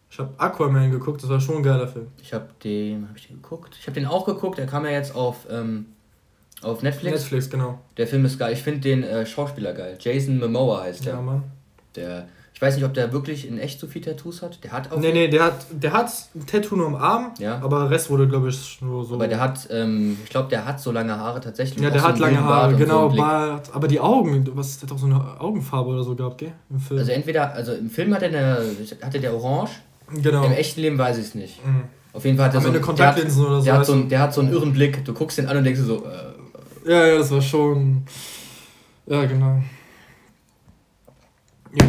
[0.09, 2.07] ich habe Aquaman geguckt, das war schon ein geiler Film.
[2.21, 3.75] Ich habe den, habe ich den geguckt?
[3.79, 5.87] Ich habe den auch geguckt, der kam ja jetzt auf, ähm,
[6.61, 7.21] auf Netflix.
[7.21, 7.79] Netflix, genau.
[7.97, 8.53] Der Film ist geil.
[8.53, 9.97] Ich finde den äh, Schauspieler geil.
[9.99, 11.15] Jason Momoa heißt der.
[11.15, 11.43] Ja, Mann.
[11.95, 14.63] Der ich weiß nicht, ob der wirklich in echt so viel Tattoos hat.
[14.63, 14.97] Der hat auch.
[14.97, 17.59] Nee, nee, der hat, der hat ein Tattoo nur am Arm, ja.
[17.61, 19.15] aber der Rest wurde, glaube ich, nur so.
[19.15, 21.83] Aber der hat, ähm, ich glaube, der hat so lange Haare tatsächlich.
[21.83, 23.75] Ja, der hat so lange Haare, genau, so Bart.
[23.75, 26.53] Aber die Augen, was, der hat auch so eine Augenfarbe oder so gehabt, gell?
[26.69, 26.97] Im Film.
[26.97, 28.65] Also entweder, also im Film hat er eine,
[29.01, 29.71] hatte der orange.
[30.09, 30.45] Genau.
[30.45, 31.65] Im echten Leben weiß ich es nicht.
[31.65, 31.83] Mhm.
[32.13, 33.65] Auf jeden Fall hat er so, Kontaktlinsen der hat, oder so.
[33.65, 35.03] Der hat so, einen, der hat so einen irren Blick.
[35.03, 36.05] Du guckst den an und denkst so.
[36.05, 38.05] Äh, ja, ja, das war schon.
[39.07, 39.61] Ja, genau.
[41.73, 41.87] Jo.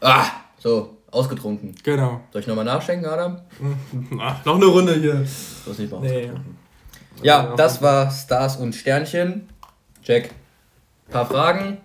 [0.00, 0.26] Ah!
[0.58, 1.74] So, ausgetrunken.
[1.82, 2.20] Genau.
[2.32, 3.40] Soll ich nochmal nachschenken, Adam?
[4.18, 5.14] Ach, noch eine Runde hier.
[5.14, 6.30] Du hast nicht mal nee.
[7.22, 9.48] Ja, das war Stars und Sternchen.
[10.02, 10.30] Jack,
[11.10, 11.78] paar Fragen.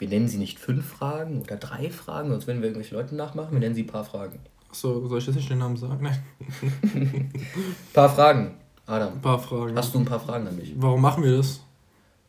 [0.00, 3.52] Wir nennen sie nicht fünf Fragen oder drei Fragen, sonst werden wir irgendwelche Leute nachmachen.
[3.52, 4.38] Wir nennen sie paar Fragen.
[4.70, 6.02] Achso, soll ich jetzt nicht den Namen sagen?
[6.02, 7.32] Nein.
[7.92, 8.54] paar Fragen,
[8.86, 9.12] Adam.
[9.12, 9.76] Ein paar Fragen.
[9.76, 10.72] Hast du ein paar Fragen an mich?
[10.76, 11.60] Warum machen wir das?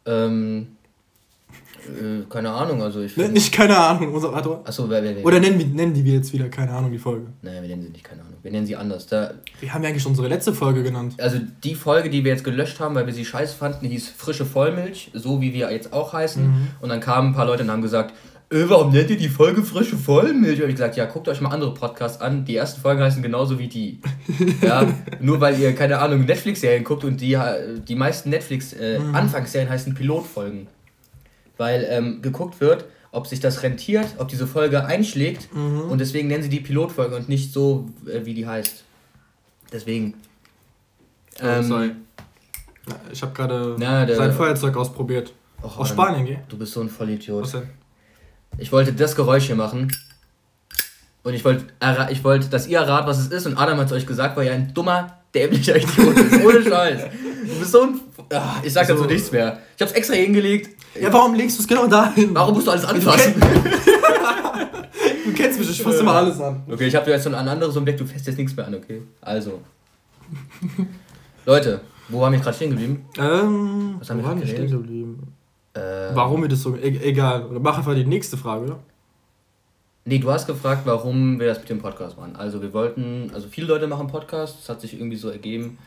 [0.06, 0.76] Ähm,
[1.88, 3.18] äh, keine Ahnung, also ich.
[3.18, 4.62] Ne, nicht keine Ahnung, unser Autor.
[4.66, 7.00] Achso, wer, wer, wer, Oder nennen, wir, nennen die wir jetzt wieder, keine Ahnung, die
[7.00, 7.28] Folge.
[7.42, 8.36] Nein, wir nennen sie nicht, keine Ahnung.
[8.42, 9.08] Wir nennen sie anders.
[9.08, 11.16] Da, wir haben ja eigentlich unsere letzte Folge genannt.
[11.20, 14.46] Also die Folge, die wir jetzt gelöscht haben, weil wir sie scheiße fanden, hieß Frische
[14.46, 16.44] Vollmilch, so wie wir jetzt auch heißen.
[16.44, 16.68] Mhm.
[16.82, 18.14] Und dann kamen ein paar Leute und haben gesagt,
[18.52, 20.62] äh, warum nennt ihr die Folge Frische Vollmilch?
[20.62, 22.46] Und ich gesagt, ja, guckt euch mal andere Podcasts an.
[22.46, 24.02] Die ersten Folgen heißen genauso wie die.
[24.62, 24.88] ja,
[25.20, 27.40] nur weil ihr, keine Ahnung, Netflix-Serien guckt und die,
[27.88, 29.74] die meisten Netflix-Anfangsserien äh, mhm.
[29.74, 30.68] heißen Pilotfolgen
[31.62, 35.82] weil ähm, geguckt wird, ob sich das rentiert, ob diese Folge einschlägt mhm.
[35.92, 38.84] und deswegen nennen sie die Pilotfolge und nicht so, äh, wie die heißt.
[39.72, 40.16] Deswegen.
[41.40, 41.98] Oh, ähm,
[43.12, 43.78] ich habe gerade
[44.16, 45.34] sein Feuerzeug ausprobiert.
[45.64, 46.40] Och, Aus Spanien, gell?
[46.50, 47.44] Du bist so ein Vollidiot.
[47.44, 47.70] Was denn?
[48.58, 49.92] Ich wollte das Geräusch hier machen.
[51.22, 51.66] Und ich wollte,
[52.10, 53.46] ich wollte, dass ihr errat, was es ist.
[53.46, 56.44] Und Adam hat es euch gesagt, weil ihr ein dummer, dämlicher Idiot ist.
[56.44, 57.02] Ohne Scheiß.
[57.52, 58.00] Du bist so ein.
[58.34, 59.10] Ach, ich sag dazu so.
[59.10, 59.60] nichts mehr.
[59.76, 60.70] Ich hab's extra hingelegt.
[61.00, 62.34] Ja, warum legst du es genau dahin?
[62.34, 63.34] Warum musst du alles anfassen?
[65.26, 66.64] du kennst mich, ich fasse immer alles an.
[66.70, 69.02] Okay, ich habe jetzt so ein anderes Objekt, du fässt jetzt nichts mehr an, okay?
[69.22, 69.62] Also.
[71.46, 73.06] Leute, wo waren wir gerade stehen geblieben?
[73.18, 75.34] Ähm, Was haben wo wir stehen geblieben?
[75.76, 76.76] Ähm, warum wir das so.
[76.76, 78.80] E egal, mach einfach die nächste Frage, oder?
[80.04, 82.36] Nee, du hast gefragt, warum wir das mit dem Podcast machen.
[82.36, 85.78] Also wir wollten, also viele Leute machen Podcasts, das hat sich irgendwie so ergeben.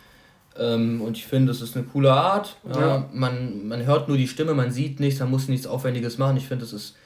[0.58, 2.56] Ähm, und ich finde, das ist eine coole Art.
[2.72, 2.80] Ja.
[2.80, 6.36] Ja, man, man hört nur die Stimme, man sieht nichts, man muss nichts Aufwendiges machen.
[6.36, 6.96] Ich finde, das ist.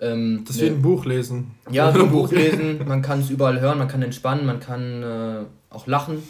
[0.00, 1.52] Ähm, das ist wie ein Buch lesen.
[1.70, 2.80] Ja, wie ein Buch lesen.
[2.86, 6.22] Man kann es überall hören, man kann entspannen, man kann äh, auch lachen.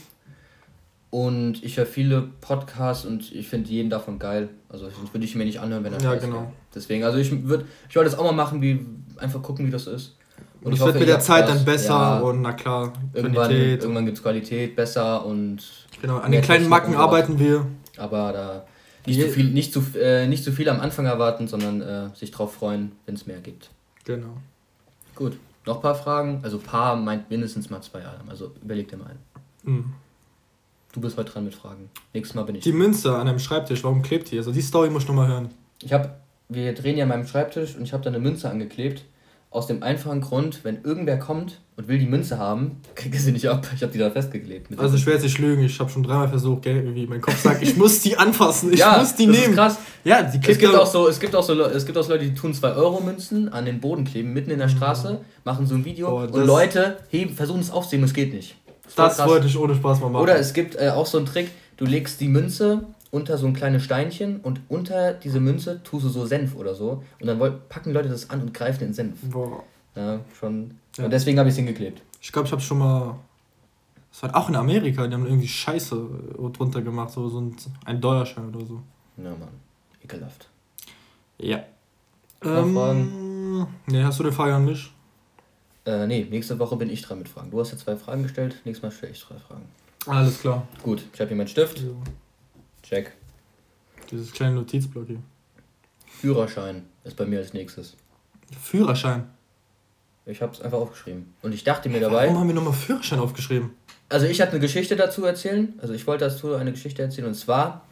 [1.10, 4.48] Und ich höre viele Podcasts und ich finde jeden davon geil.
[4.68, 6.34] Also das würde ich mir nicht anhören, wenn er Ja, genau.
[6.36, 6.52] Wäre.
[6.72, 9.88] Deswegen, also ich würde ich wollte das auch mal machen, wie einfach gucken, wie das
[9.88, 10.14] ist.
[10.62, 13.82] Und es wird mit der Zeit dann besser ja, und na klar, irgendwann, Qualität.
[13.82, 15.62] Irgendwann gibt es Qualität besser und.
[16.00, 17.66] Genau, an den kleinen Macken arbeiten wir.
[17.96, 18.64] Aber da
[19.06, 22.30] nicht zu viel, nicht zu, äh, nicht zu viel am Anfang erwarten, sondern äh, sich
[22.30, 23.70] drauf freuen, wenn es mehr gibt.
[24.04, 24.36] Genau.
[25.14, 26.40] Gut, noch ein paar Fragen.
[26.42, 28.20] Also paar meint mindestens mal zwei Jahre.
[28.28, 29.18] Also überleg dir mal einen.
[29.62, 29.92] Mhm.
[30.92, 31.88] Du bist heute dran mit Fragen.
[32.12, 32.64] Nächstes Mal bin ich.
[32.64, 34.38] Die Münze an einem Schreibtisch, warum klebt die?
[34.38, 35.50] Also die Story muss ich nochmal hören.
[35.82, 36.10] Ich habe
[36.50, 39.04] wir drehen ja an meinem Schreibtisch und ich habe da eine Münze angeklebt.
[39.52, 43.32] Aus dem einfachen Grund, wenn irgendwer kommt und will die Münze haben, kriegt er sie
[43.32, 43.66] nicht ab.
[43.74, 44.78] Ich habe die da festgeklebt.
[44.78, 47.42] Also ich werde jetzt nicht lügen, ich habe schon dreimal versucht, gell, irgendwie mein Kopf
[47.42, 49.50] sagt, ich muss die anfassen, ich ja, muss die das nehmen.
[49.50, 49.78] Ist krass.
[50.04, 52.24] Ja, die es gibt auch so, es gibt auch so, es gibt auch so Leute,
[52.26, 55.18] die tun 2 Euro Münzen an den Boden kleben, mitten in der Straße, mhm.
[55.44, 58.54] machen so ein Video Boah, und Leute heben, versuchen es aufzunehmen, es geht nicht.
[58.96, 60.22] Das, das wollte ich ohne Spaß mal machen.
[60.22, 63.54] Oder es gibt äh, auch so einen Trick, du legst die Münze unter so ein
[63.54, 67.02] kleines Steinchen und unter diese Münze tust du so Senf oder so.
[67.20, 69.20] Und dann packen Leute das an und greifen den Senf.
[69.22, 69.64] Boah.
[69.96, 70.76] Ja, schon.
[70.96, 71.04] Ja.
[71.04, 72.02] Und deswegen habe ich es hingeklebt.
[72.20, 73.18] Ich glaube, ich habe schon mal.
[74.12, 76.08] Das war auch in Amerika, die haben irgendwie Scheiße
[76.52, 77.48] drunter gemacht, so, so
[77.84, 78.82] ein Dollarschein oder so.
[79.16, 79.48] Ja, Mann.
[80.02, 80.48] Ekelhaft.
[81.38, 81.62] Ja.
[82.42, 84.92] Ähm, nee, hast du eine Frage an mich?
[85.86, 87.50] Äh, nee, nächste Woche bin ich dran mit Fragen.
[87.50, 89.64] Du hast ja zwei Fragen gestellt, nächstes Mal stelle ich drei Fragen.
[90.06, 90.66] Alles klar.
[90.82, 91.78] Gut, ich habe hier meinen Stift.
[91.78, 91.90] Ja.
[92.90, 93.12] Check.
[94.10, 95.20] Dieses kleine Notizblock hier.
[96.08, 97.94] Führerschein ist bei mir als nächstes.
[98.60, 99.28] Führerschein?
[100.26, 101.32] Ich habe es einfach aufgeschrieben.
[101.40, 102.26] Und ich dachte mir dabei.
[102.26, 103.70] Warum haben wir nochmal Führerschein aufgeschrieben?
[104.08, 105.72] Also ich hatte eine Geschichte dazu erzählen.
[105.80, 107.28] Also ich wollte dazu eine Geschichte erzählen.
[107.28, 107.86] Und zwar,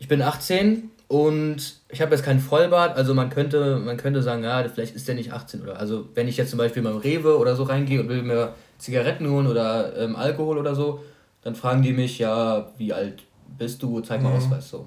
[0.00, 2.96] ich bin 18 und ich habe jetzt keinen Vollbart.
[2.96, 5.78] Also man könnte, man könnte sagen, ja, vielleicht ist der nicht 18 oder.
[5.78, 9.30] Also wenn ich jetzt zum Beispiel beim Rewe oder so reingehe und will mir Zigaretten
[9.30, 11.04] holen oder ähm, Alkohol oder so,
[11.42, 13.22] dann fragen die mich, ja, wie alt
[13.58, 14.36] bist du, zeig mal mhm.
[14.36, 14.86] Ausweis so.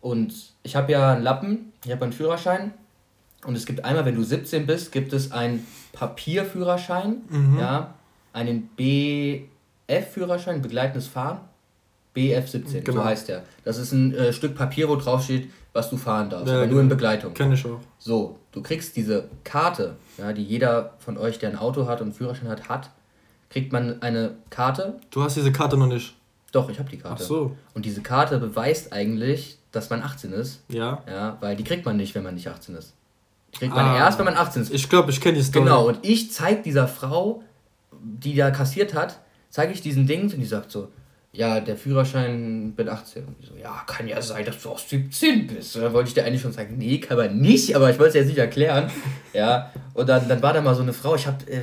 [0.00, 2.72] Und ich habe ja einen Lappen, ich habe einen Führerschein
[3.44, 7.58] und es gibt einmal, wenn du 17 bist, gibt es einen Papierführerschein, mhm.
[7.58, 7.94] ja,
[8.32, 11.40] einen BF-Führerschein, begleitendes Fahren,
[12.14, 13.00] BF17, genau.
[13.00, 13.44] so heißt der.
[13.64, 16.66] Das ist ein äh, Stück Papier, wo drauf steht, was du fahren darfst, ja, aber
[16.66, 16.96] nur in genau.
[16.96, 17.34] Begleitung.
[17.34, 17.80] Kenn ich auch.
[17.98, 22.08] So, du kriegst diese Karte, ja, die jeder von euch, der ein Auto hat und
[22.08, 22.90] einen Führerschein hat, hat,
[23.50, 24.98] kriegt man eine Karte.
[25.10, 26.14] Du hast diese Karte noch nicht.
[26.56, 27.22] Doch, ich habe die Karte.
[27.22, 27.56] Ach so.
[27.74, 30.62] Und diese Karte beweist eigentlich, dass man 18 ist.
[30.68, 31.02] Ja.
[31.06, 32.94] Ja, weil die kriegt man nicht, wenn man nicht 18 ist.
[33.52, 34.72] Die kriegt man ah, erst, wenn man 18 ist.
[34.72, 35.66] Ich glaube, ich kenne die Story.
[35.66, 37.42] Genau, und ich zeige dieser Frau,
[37.92, 40.88] die da kassiert hat, zeige ich diesen Ding und die sagt so,
[41.30, 43.26] ja, der Führerschein bin 18.
[43.26, 45.76] Und ich so, ja, kann ja sein, dass du auch 17 bist.
[45.76, 48.10] Und dann wollte ich dir eigentlich schon sagen, nee, kann man nicht, aber ich wollte
[48.10, 48.90] es jetzt nicht erklären.
[49.34, 51.60] ja, und dann, dann war da mal so eine Frau, ich habe, äh,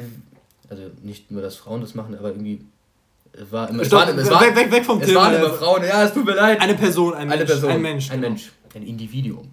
[0.70, 2.64] also nicht nur, dass Frauen das machen, aber irgendwie
[3.50, 5.32] war immer, Stopp, es war, weg, weg, weg vom es Thema.
[5.32, 6.62] Es waren immer Frauen, ja, es tut mir leid.
[6.62, 7.40] Eine Person, ein Mensch.
[7.40, 8.12] Eine Person, ein Mensch.
[8.12, 8.30] Ein genau.
[8.30, 9.50] Mensch, ein Individuum.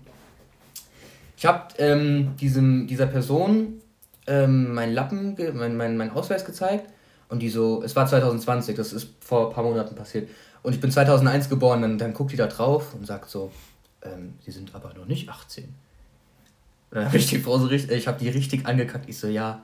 [1.36, 3.80] Ich habe ähm, diesem, dieser Person
[4.26, 6.92] ähm, meinen Lappen, mein, mein, mein Ausweis gezeigt
[7.28, 10.28] und die so, es war 2020, das ist vor ein paar Monaten passiert.
[10.62, 13.50] Und ich bin 2001 geboren, dann, dann guckt die da drauf und sagt so,
[14.02, 15.64] ähm, sie sind aber noch nicht 18.
[15.64, 15.72] Und
[16.90, 19.08] dann habe ich die Frau so richtig, ich habe die richtig angekackt.
[19.08, 19.62] Ich so, ja,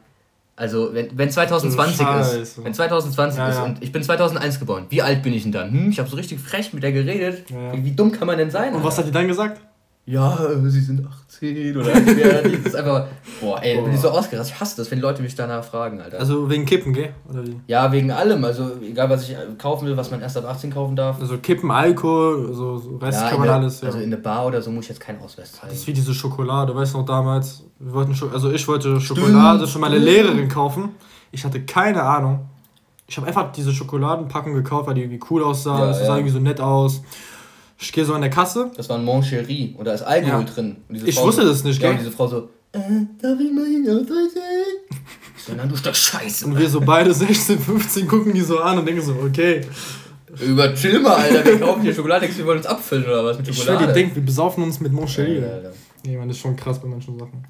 [0.59, 2.07] also, wenn, wenn 2020
[2.41, 5.53] ist, wenn 2020 ja, ist und ich bin 2001 geboren, wie alt bin ich denn
[5.53, 5.71] dann?
[5.71, 7.51] Hm, ich habe so richtig frech mit der geredet.
[7.51, 7.75] Ja.
[7.75, 8.71] Wie, wie, dumm kann man denn sein?
[8.71, 8.87] Und Alter?
[8.87, 9.61] was hat die dann gesagt?
[10.09, 13.07] Ja, sie sind 18 oder ja, das ist einfach,
[13.41, 13.85] boah, ey, boah.
[13.85, 14.55] bin ich so ausgerastet.
[14.55, 16.21] Ich hasse das, wenn Leute mich danach fragen, Alter.
[16.21, 17.13] Also wegen Kippen, gell?
[17.29, 17.57] Oder wie?
[17.67, 18.45] Ja, wegen allem.
[18.45, 21.21] Also egal, was ich kaufen will, was man erst ab 18 kaufen darf.
[21.21, 23.89] Also Kippen, Alkohol, so, so Rest ja, kann man der, alles, ja.
[23.89, 25.71] Also in der Bar oder so muss ich jetzt keinen Ausweis zeigen.
[25.71, 27.65] Das ist wie diese Schokolade, weißt du noch damals?
[27.81, 29.73] Wir wollten, also ich wollte Schokolade Stimmt.
[29.73, 30.91] für meine Lehrerin kaufen.
[31.33, 32.47] Ich hatte keine Ahnung.
[33.09, 35.81] Ich habe einfach diese Schokoladenpackung gekauft, weil die irgendwie cool aussah.
[35.81, 36.07] Ja, das ja.
[36.07, 37.03] sah irgendwie so nett aus.
[37.79, 38.71] Ich gehe so an der Kasse.
[38.77, 40.43] Das war ein Moncherie und da ist Alkohol ja.
[40.43, 40.77] drin.
[40.91, 41.91] ich Frau wusste so, das nicht, gell?
[41.91, 42.79] Ja, und diese Frau so, äh,
[43.21, 43.87] darf ich mal hin
[45.37, 46.47] Ich so, nein, du Stück Scheiße.
[46.47, 49.61] Und wir so beide 16, 15 gucken die so an und denken so, okay.
[50.41, 53.47] Über chill mal, Alter, wir kaufen hier Schokolade, wir wollen uns abfüllen oder was mit
[53.47, 53.73] Schokolade.
[53.73, 55.41] Ich schwör, die denkt, wir besaufen uns mit Moncherie.
[55.41, 55.71] Ja.
[56.05, 57.45] Nee, man, ist schon krass bei manchen Sachen.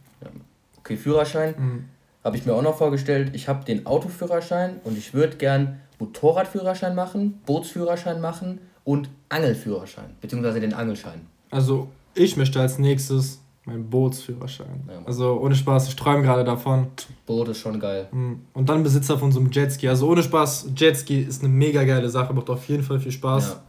[0.79, 1.55] Okay, Führerschein.
[1.59, 1.85] Mhm
[2.27, 6.93] habe ich mir auch noch vorgestellt, ich habe den Autoführerschein und ich würde gern Motorradführerschein
[6.97, 11.21] machen, Bootsführerschein machen und Angelführerschein, beziehungsweise den Angelschein.
[11.51, 14.85] Also ich möchte als nächstes meinen Bootsführerschein.
[14.89, 16.87] Ja, also ohne Spaß, ich träume gerade davon.
[17.27, 18.09] Boot ist schon geil.
[18.13, 18.43] Mhm.
[18.55, 19.89] Und dann Besitzer von so einem Jetski.
[19.89, 23.49] Also ohne Spaß, Jetski ist eine mega geile Sache, macht auf jeden Fall viel Spaß.
[23.49, 23.63] Ja.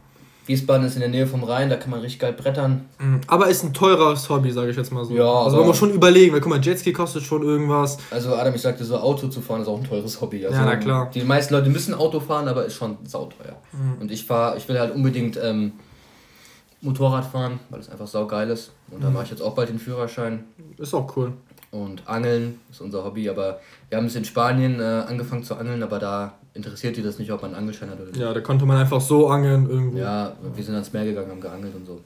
[0.47, 2.85] Wiesbaden ist in der Nähe vom Rhein, da kann man richtig geil brettern.
[2.99, 3.21] Mhm.
[3.27, 5.13] Aber ist ein teureres Hobby, sage ich jetzt mal so.
[5.13, 7.97] Ja, also man muss schon überlegen, weil guck mal, Jetski kostet schon irgendwas.
[8.11, 10.45] Also Adam, ich sagte so, Auto zu fahren ist auch ein teures Hobby.
[10.45, 11.11] Also ja, na klar.
[11.13, 13.57] Die meisten Leute müssen Auto fahren, aber ist schon sauteuer.
[13.73, 14.01] Mhm.
[14.01, 15.73] Und ich fahre, ich will halt unbedingt ähm,
[16.81, 18.71] Motorrad fahren, weil es einfach saugeil ist.
[18.89, 19.15] Und da mhm.
[19.15, 20.45] mache ich jetzt auch bald den Führerschein.
[20.77, 21.33] Ist auch cool.
[21.71, 25.83] Und Angeln ist unser Hobby, aber wir haben es in Spanien äh, angefangen zu angeln,
[25.83, 28.19] aber da interessiert die das nicht, ob man einen Angelschein hat oder nicht.
[28.19, 29.97] Ja, da konnte man einfach so angeln irgendwo.
[29.97, 32.01] Ja, wir sind ans Meer gegangen, haben geangelt und so.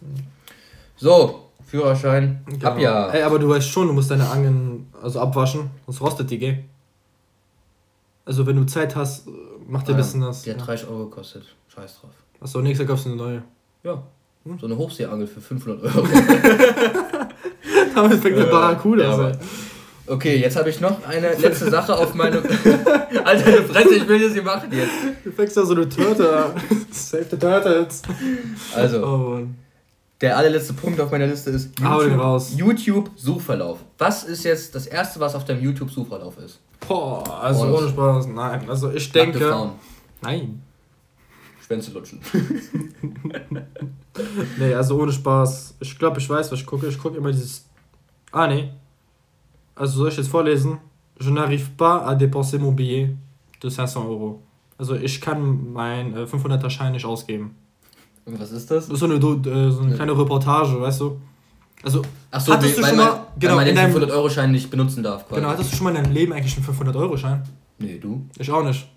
[0.98, 2.68] So, Führerschein, genau.
[2.68, 3.10] ab ja.
[3.10, 6.64] Ey, aber du weißt schon, du musst deine Angeln also abwaschen, sonst rostet die, gell?
[8.26, 9.28] Also wenn du Zeit hast,
[9.68, 10.44] mach dir ein bisschen das.
[10.44, 10.66] Die hat ja.
[10.66, 12.12] 30 Euro gekostet, scheiß drauf.
[12.40, 13.44] Achso, nächstes Jahr kaufst du eine neue.
[13.84, 14.04] Ja,
[14.44, 14.60] hm?
[14.60, 16.08] so eine Hochseeangel für 500 Euro.
[17.96, 19.40] Damit fängt der Barracuda ja, an.
[20.12, 22.38] Okay, jetzt habe ich noch eine letzte Sache auf meine.
[23.24, 24.91] Alter, eine Fresse, ich will das hier machen jetzt.
[25.24, 26.54] Du fängst da so eine Törte
[26.91, 28.02] Save the Turtles.
[28.76, 29.06] Also.
[29.06, 29.47] Oh,
[30.19, 33.80] der allerletzte Punkt auf meiner Liste ist YouTube, YouTube Suchverlauf.
[33.97, 36.60] Was ist jetzt das erste, was auf deinem YouTube Suchverlauf ist?
[36.86, 38.69] Boah, also ohne Spaß, nein.
[38.69, 39.71] Also ich denke.
[40.21, 40.62] Nein.
[41.65, 42.19] Schwänze lutschen.
[44.60, 45.76] nee, also ohne Spaß.
[45.80, 46.88] Ich glaube, ich weiß, was ich gucke.
[46.88, 47.65] Ich gucke immer dieses.
[48.34, 48.71] Ah, nee.
[49.82, 50.78] Also soll ich jetzt vorlesen?
[51.20, 53.15] Je n'arrive pas à dépenser mon billet
[53.63, 54.39] de 500 Euro.
[54.78, 57.56] Also ich kann mein äh, 500er Schein nicht ausgeben.
[58.26, 58.86] Und was ist das?
[58.86, 61.20] Das ist so eine, äh, so eine kleine Reportage, weißt du?
[61.82, 65.02] Also, Ach so, hattest du schon mal, man, genau, weil man den 500-Euro-Schein nicht benutzen
[65.02, 65.28] darf.
[65.28, 65.41] Quasi.
[65.41, 67.41] Genau, hattest du schon mal in deinem Leben eigentlich einen 500-Euro-Schein?
[67.80, 68.28] Nee, du?
[68.38, 68.88] Ich auch nicht.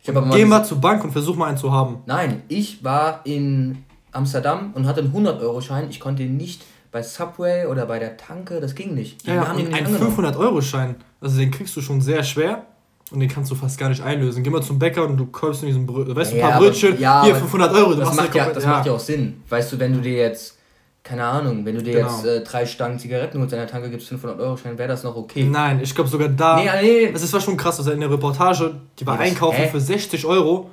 [0.00, 2.02] Ich Geh mal zur Bank und versuch mal einen zu haben.
[2.06, 3.78] Nein, ich war in
[4.12, 5.90] Amsterdam und hatte einen 100-Euro-Schein.
[5.90, 9.24] Ich konnte ihn nicht bei Subway oder bei der Tanke, das ging nicht.
[9.24, 12.66] Die ja, haben den einen 500-Euro-Schein, also den kriegst du schon sehr schwer
[13.10, 14.42] und den kannst du fast gar nicht einlösen.
[14.42, 16.58] Geh mal zum Bäcker und du kaufst in diesem Brö weißt du, ein paar ja,
[16.58, 17.94] Brötchen, ja, hier 500 Euro.
[17.94, 19.42] das macht, ja, das macht ja auch Sinn.
[19.48, 20.58] Weißt du, wenn du dir jetzt,
[21.02, 22.08] keine Ahnung, wenn du dir genau.
[22.08, 25.04] jetzt äh, drei Stangen Zigaretten holst in der Tanke, gibst 500 Euro Schein, wäre das
[25.04, 25.44] noch okay.
[25.44, 26.56] Nein, ich glaube sogar da.
[26.56, 27.12] Nee, nee.
[27.12, 30.70] Das war schon krass, also in der Reportage, die war einkaufen für 60 Euro,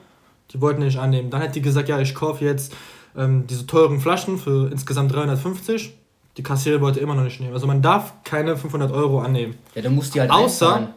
[0.52, 1.30] die wollten nicht annehmen.
[1.30, 2.74] Dann hat die gesagt, ja, ich kaufe jetzt
[3.16, 5.94] ähm, diese teuren Flaschen für insgesamt 350
[6.38, 7.54] die Kassiererin wollte immer noch nicht nehmen.
[7.54, 9.56] Also man darf keine 500 Euro annehmen.
[9.74, 10.94] Ja, dann musst du halt Außer, einfahren.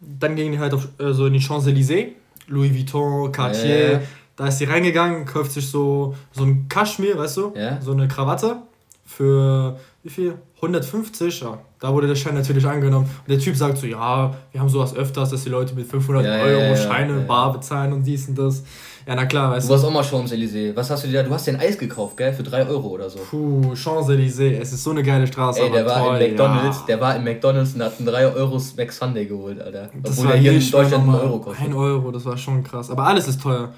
[0.00, 2.12] dann gingen die halt auf, äh, so in die Champs-Élysées,
[2.46, 3.92] Louis Vuitton, Cartier.
[3.92, 4.00] Ja.
[4.36, 7.52] Da ist sie reingegangen, kauft sich so, so ein Kaschmir, weißt du?
[7.54, 7.80] Ja.
[7.80, 8.62] So eine Krawatte
[9.04, 10.34] für wie viel?
[10.56, 11.58] 150, ja.
[11.78, 13.06] Da wurde der Schein natürlich angenommen.
[13.06, 16.24] Und der Typ sagt so, ja, wir haben sowas öfters, dass die Leute mit 500
[16.24, 18.64] ja, Euro Scheine bar bezahlen und dies und das.
[19.08, 19.68] Ja, na klar, weißt du.
[19.68, 20.76] Du warst auch mal Champs-Élysées.
[20.76, 21.26] Was hast du dir da?
[21.26, 22.30] Du hast dir ein Eis gekauft, gell?
[22.30, 23.18] Für 3 Euro oder so.
[23.18, 24.60] Puh, Champs-Élysées.
[24.60, 25.62] Es ist so eine geile Straße.
[25.62, 26.80] Ey, der war toll, in McDonalds.
[26.80, 26.86] Ja.
[26.88, 29.88] Der war in McDonalds und hat einen 3 Euro Mac Sunday geholt, Alter.
[30.02, 31.68] Das Obwohl er hier in Deutschland einen Euro kostet.
[31.68, 32.90] 1 Euro, das war schon krass.
[32.90, 33.72] Aber alles ist teuer.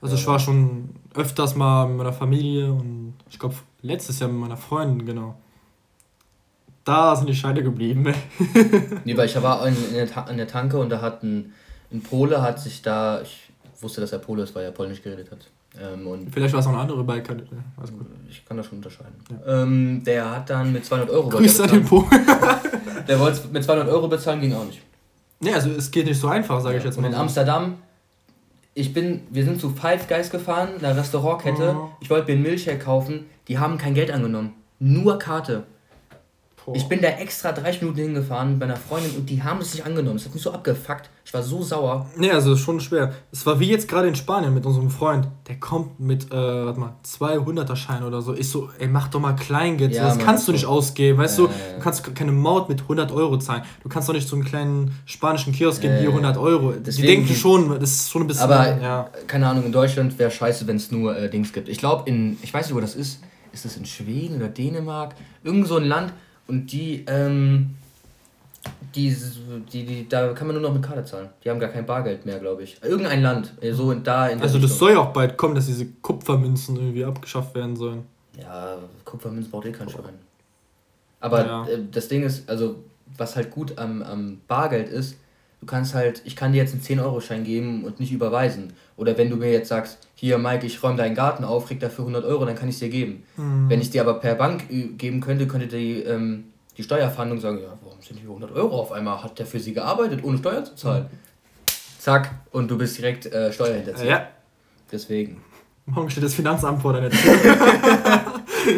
[0.00, 0.20] Also ja.
[0.22, 4.56] ich war schon öfters mal mit meiner Familie und ich glaube letztes Jahr mit meiner
[4.56, 5.34] Freundin, genau.
[6.84, 8.14] Da sind die Scheine geblieben.
[9.04, 11.52] nee, weil ich war in, in, der, in der Tanke und da hat ein,
[11.92, 13.49] ein Pole hat sich da, ich
[13.80, 15.38] wusste, dass er Pole ist, weil er Polnisch geredet hat.
[15.80, 17.36] Ähm, und Vielleicht war es auch eine andere Biker.
[18.28, 19.14] Ich kann das schon unterscheiden.
[19.30, 19.62] Ja.
[19.62, 22.04] Ähm, der hat dann mit 200 Euro Grüß an den Po.
[23.08, 24.80] der wollte mit 200 Euro bezahlen, ging auch nicht.
[25.40, 26.78] Nee, also es geht nicht so einfach, sage ja.
[26.78, 27.06] ich jetzt mal.
[27.06, 27.78] Und in Amsterdam,
[28.74, 31.74] ich bin, wir sind zu Five Guys gefahren, einer Restaurantkette.
[31.76, 31.90] Oh.
[32.00, 34.54] Ich wollte mir einen Milchshake kaufen, die haben kein Geld angenommen.
[34.78, 35.64] Nur Karte.
[36.66, 36.76] Boah.
[36.76, 39.86] Ich bin da extra 30 Minuten hingefahren mit meiner Freundin und die haben es nicht
[39.86, 40.16] angenommen.
[40.16, 41.10] Es hat mich so abgefuckt.
[41.24, 42.06] Ich war so sauer.
[42.16, 43.12] Nee, also schon schwer.
[43.32, 45.28] Es war wie jetzt gerade in Spanien mit unserem Freund.
[45.48, 48.34] Der kommt mit, äh, warte mal, 200er Schein oder so.
[48.34, 49.94] Ich so, ey, mach doch mal Kleingeld.
[49.94, 51.18] Ja, das Mann, kannst du nicht ausgeben.
[51.18, 53.62] Weißt äh, du, du kannst keine Maut mit 100 Euro zahlen.
[53.82, 56.72] Du kannst doch nicht so einen kleinen spanischen Kiosk geben, äh, hier 100 Euro.
[56.72, 58.44] Deswegen, die denken schon, das ist schon ein bisschen.
[58.44, 59.10] Aber, ja.
[59.26, 61.68] keine Ahnung, in Deutschland wäre scheiße, wenn es nur äh, Dings gibt.
[61.68, 63.20] Ich glaube, in, ich weiß nicht, wo das ist.
[63.52, 65.14] Ist das in Schweden oder Dänemark?
[65.42, 66.12] Irgend so ein Land
[66.50, 67.76] und die, ähm,
[68.94, 69.16] die,
[69.72, 71.28] die, die, da kann man nur noch mit Karte zahlen.
[71.44, 72.82] Die haben gar kein Bargeld mehr, glaube ich.
[72.82, 75.86] Irgendein Land, äh, so da in Also das soll ja auch bald kommen, dass diese
[75.86, 78.04] Kupfermünzen irgendwie abgeschafft werden sollen.
[78.36, 80.18] Ja, Kupfermünzen braucht eh kein Schwein.
[81.20, 81.66] Aber ja.
[81.68, 82.76] Äh, das Ding ist, also
[83.16, 85.16] was halt gut am, am Bargeld ist,
[85.60, 88.72] du kannst halt, ich kann dir jetzt einen 10-Euro-Schein geben und nicht überweisen.
[88.96, 92.04] Oder wenn du mir jetzt sagst, hier Mike, ich räume deinen Garten auf, krieg dafür
[92.04, 93.24] 100 Euro, dann kann ich es dir geben.
[93.36, 93.68] Mhm.
[93.68, 96.44] Wenn ich dir aber per Bank geben könnte, könnte die, ähm,
[96.76, 99.22] die Steuerfahndung sagen, ja, warum sind hier 100 Euro auf einmal?
[99.22, 101.04] Hat der für sie gearbeitet, ohne Steuern zu zahlen?
[101.04, 101.18] Mhm.
[101.98, 104.08] Zack, und du bist direkt äh, Steuerhinterzieher.
[104.10, 104.28] Ja.
[104.90, 105.42] Deswegen.
[105.84, 107.30] Morgen steht das Finanzamt vor deiner Tür.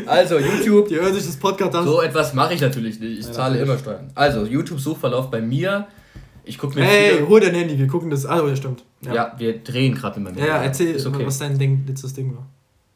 [0.06, 0.88] also, YouTube.
[0.88, 1.84] Die hören sich das Podcast an.
[1.84, 3.20] So etwas mache ich natürlich nicht.
[3.20, 4.10] Ich ja, zahle immer Steuern.
[4.14, 5.86] Also, YouTube-Suchverlauf bei mir
[6.44, 7.28] ich gucke mir Hey, viele...
[7.28, 8.26] hol dein Handy, wir gucken das.
[8.26, 8.84] Ah, oh, ja, stimmt.
[9.02, 9.14] Ja.
[9.14, 10.48] ja, wir drehen gerade mit meinem Handy.
[10.48, 11.26] Ja, erzähl, okay.
[11.26, 12.46] was dein Ding, letztes Ding war.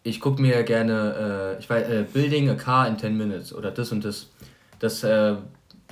[0.02, 3.70] Ich gucke mir gerne, äh, ich weiß, äh, Building a Car in 10 Minutes oder
[3.70, 4.30] das und das.
[4.78, 5.35] Das, äh,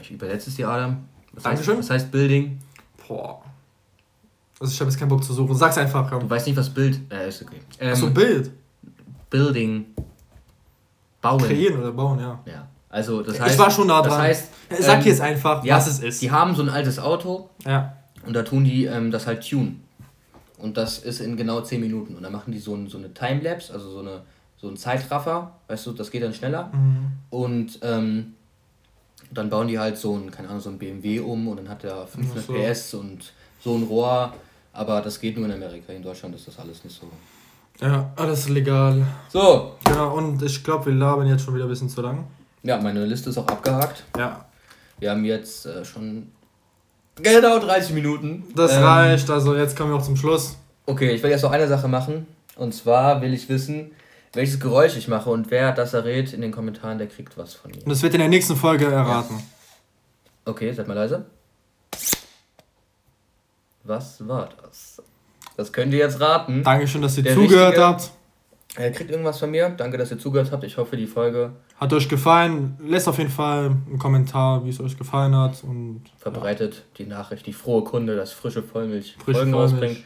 [0.01, 1.05] ich übersetze es dir, Adam.
[1.33, 1.79] Was Dankeschön.
[1.79, 2.59] Heißt, was heißt Building?
[3.09, 3.43] Boah.
[4.61, 5.55] Also ich habe jetzt keinen Bock zu suchen.
[5.57, 6.09] Sag's einfach.
[6.09, 6.21] Komm.
[6.21, 7.01] Du weißt nicht, was Bild.
[7.11, 7.61] Äh, ist okay.
[7.81, 8.53] Ähm, Achso, Bild.
[9.31, 9.87] Building.
[11.21, 11.41] Bauen.
[11.41, 12.41] Kreieren oder bauen, ja.
[12.47, 12.69] Ja.
[12.95, 14.11] Also das heißt, ich war schon nah dran.
[14.11, 16.23] Das heißt, Sag ähm, jetzt einfach, ja, was es ist.
[16.23, 17.97] Die haben so ein altes Auto ja.
[18.25, 19.83] und da tun die ähm, das halt tun.
[20.59, 22.15] Und das ist in genau 10 Minuten.
[22.15, 24.23] Und dann machen die so, ein, so eine Timelapse, also so, eine,
[24.57, 26.71] so ein Zeitraffer, weißt du, das geht dann schneller.
[26.73, 27.07] Mhm.
[27.31, 28.35] Und ähm,
[29.33, 31.83] dann bauen die halt so ein, keine Ahnung, so ein BMW um und dann hat
[31.83, 32.53] der 500 so.
[32.53, 34.33] PS und so ein Rohr.
[34.73, 35.93] Aber das geht nur in Amerika.
[35.93, 37.09] In Deutschland ist das alles nicht so.
[37.85, 39.05] Ja, alles legal.
[39.31, 39.73] So.
[39.89, 42.25] Ja, und ich glaube, wir labern jetzt schon wieder ein bisschen zu lang.
[42.65, 44.05] Ja, meine Liste ist auch abgehakt.
[44.17, 44.47] Ja.
[44.99, 46.33] Wir haben jetzt äh, schon
[47.17, 48.45] genau 30 Minuten.
[48.57, 50.57] Das ähm, reicht, also jetzt kommen wir auch zum Schluss.
[50.87, 52.27] Okay, ich will jetzt noch eine Sache machen.
[52.57, 53.91] Und zwar will ich wissen,
[54.33, 57.71] welches Geräusch ich mache und wer das errät in den Kommentaren, der kriegt was von
[57.71, 57.83] mir.
[57.83, 59.37] Und das wird in der nächsten Folge erraten.
[59.37, 59.45] Ja.
[60.47, 61.27] Okay, seid mal leise.
[63.83, 65.03] Was war das?
[65.57, 66.63] Das könnt ihr jetzt raten.
[66.63, 68.11] Dankeschön, dass ihr der zugehört richtige, habt.
[68.77, 69.69] Er kriegt irgendwas von mir.
[69.71, 70.65] Danke, dass ihr zugehört habt.
[70.65, 72.77] Ich hoffe, die Folge hat euch gefallen.
[72.81, 75.63] Lässt auf jeden Fall einen Kommentar, wie es euch gefallen hat.
[75.63, 76.81] Und, Verbreitet ja.
[76.99, 79.73] die Nachricht, die frohe Kunde, dass frische Vollmilch frische Folgen Vollmilch.
[79.73, 80.05] rausbringt.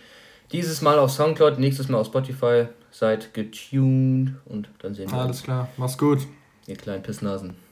[0.52, 2.66] Dieses Mal auf Soundcloud, nächstes Mal auf Spotify.
[2.90, 5.36] Seid getuned und dann sehen wir Alles uns.
[5.38, 6.20] Alles klar, mach's gut.
[6.66, 7.54] Ihr kleinen Pissnasen.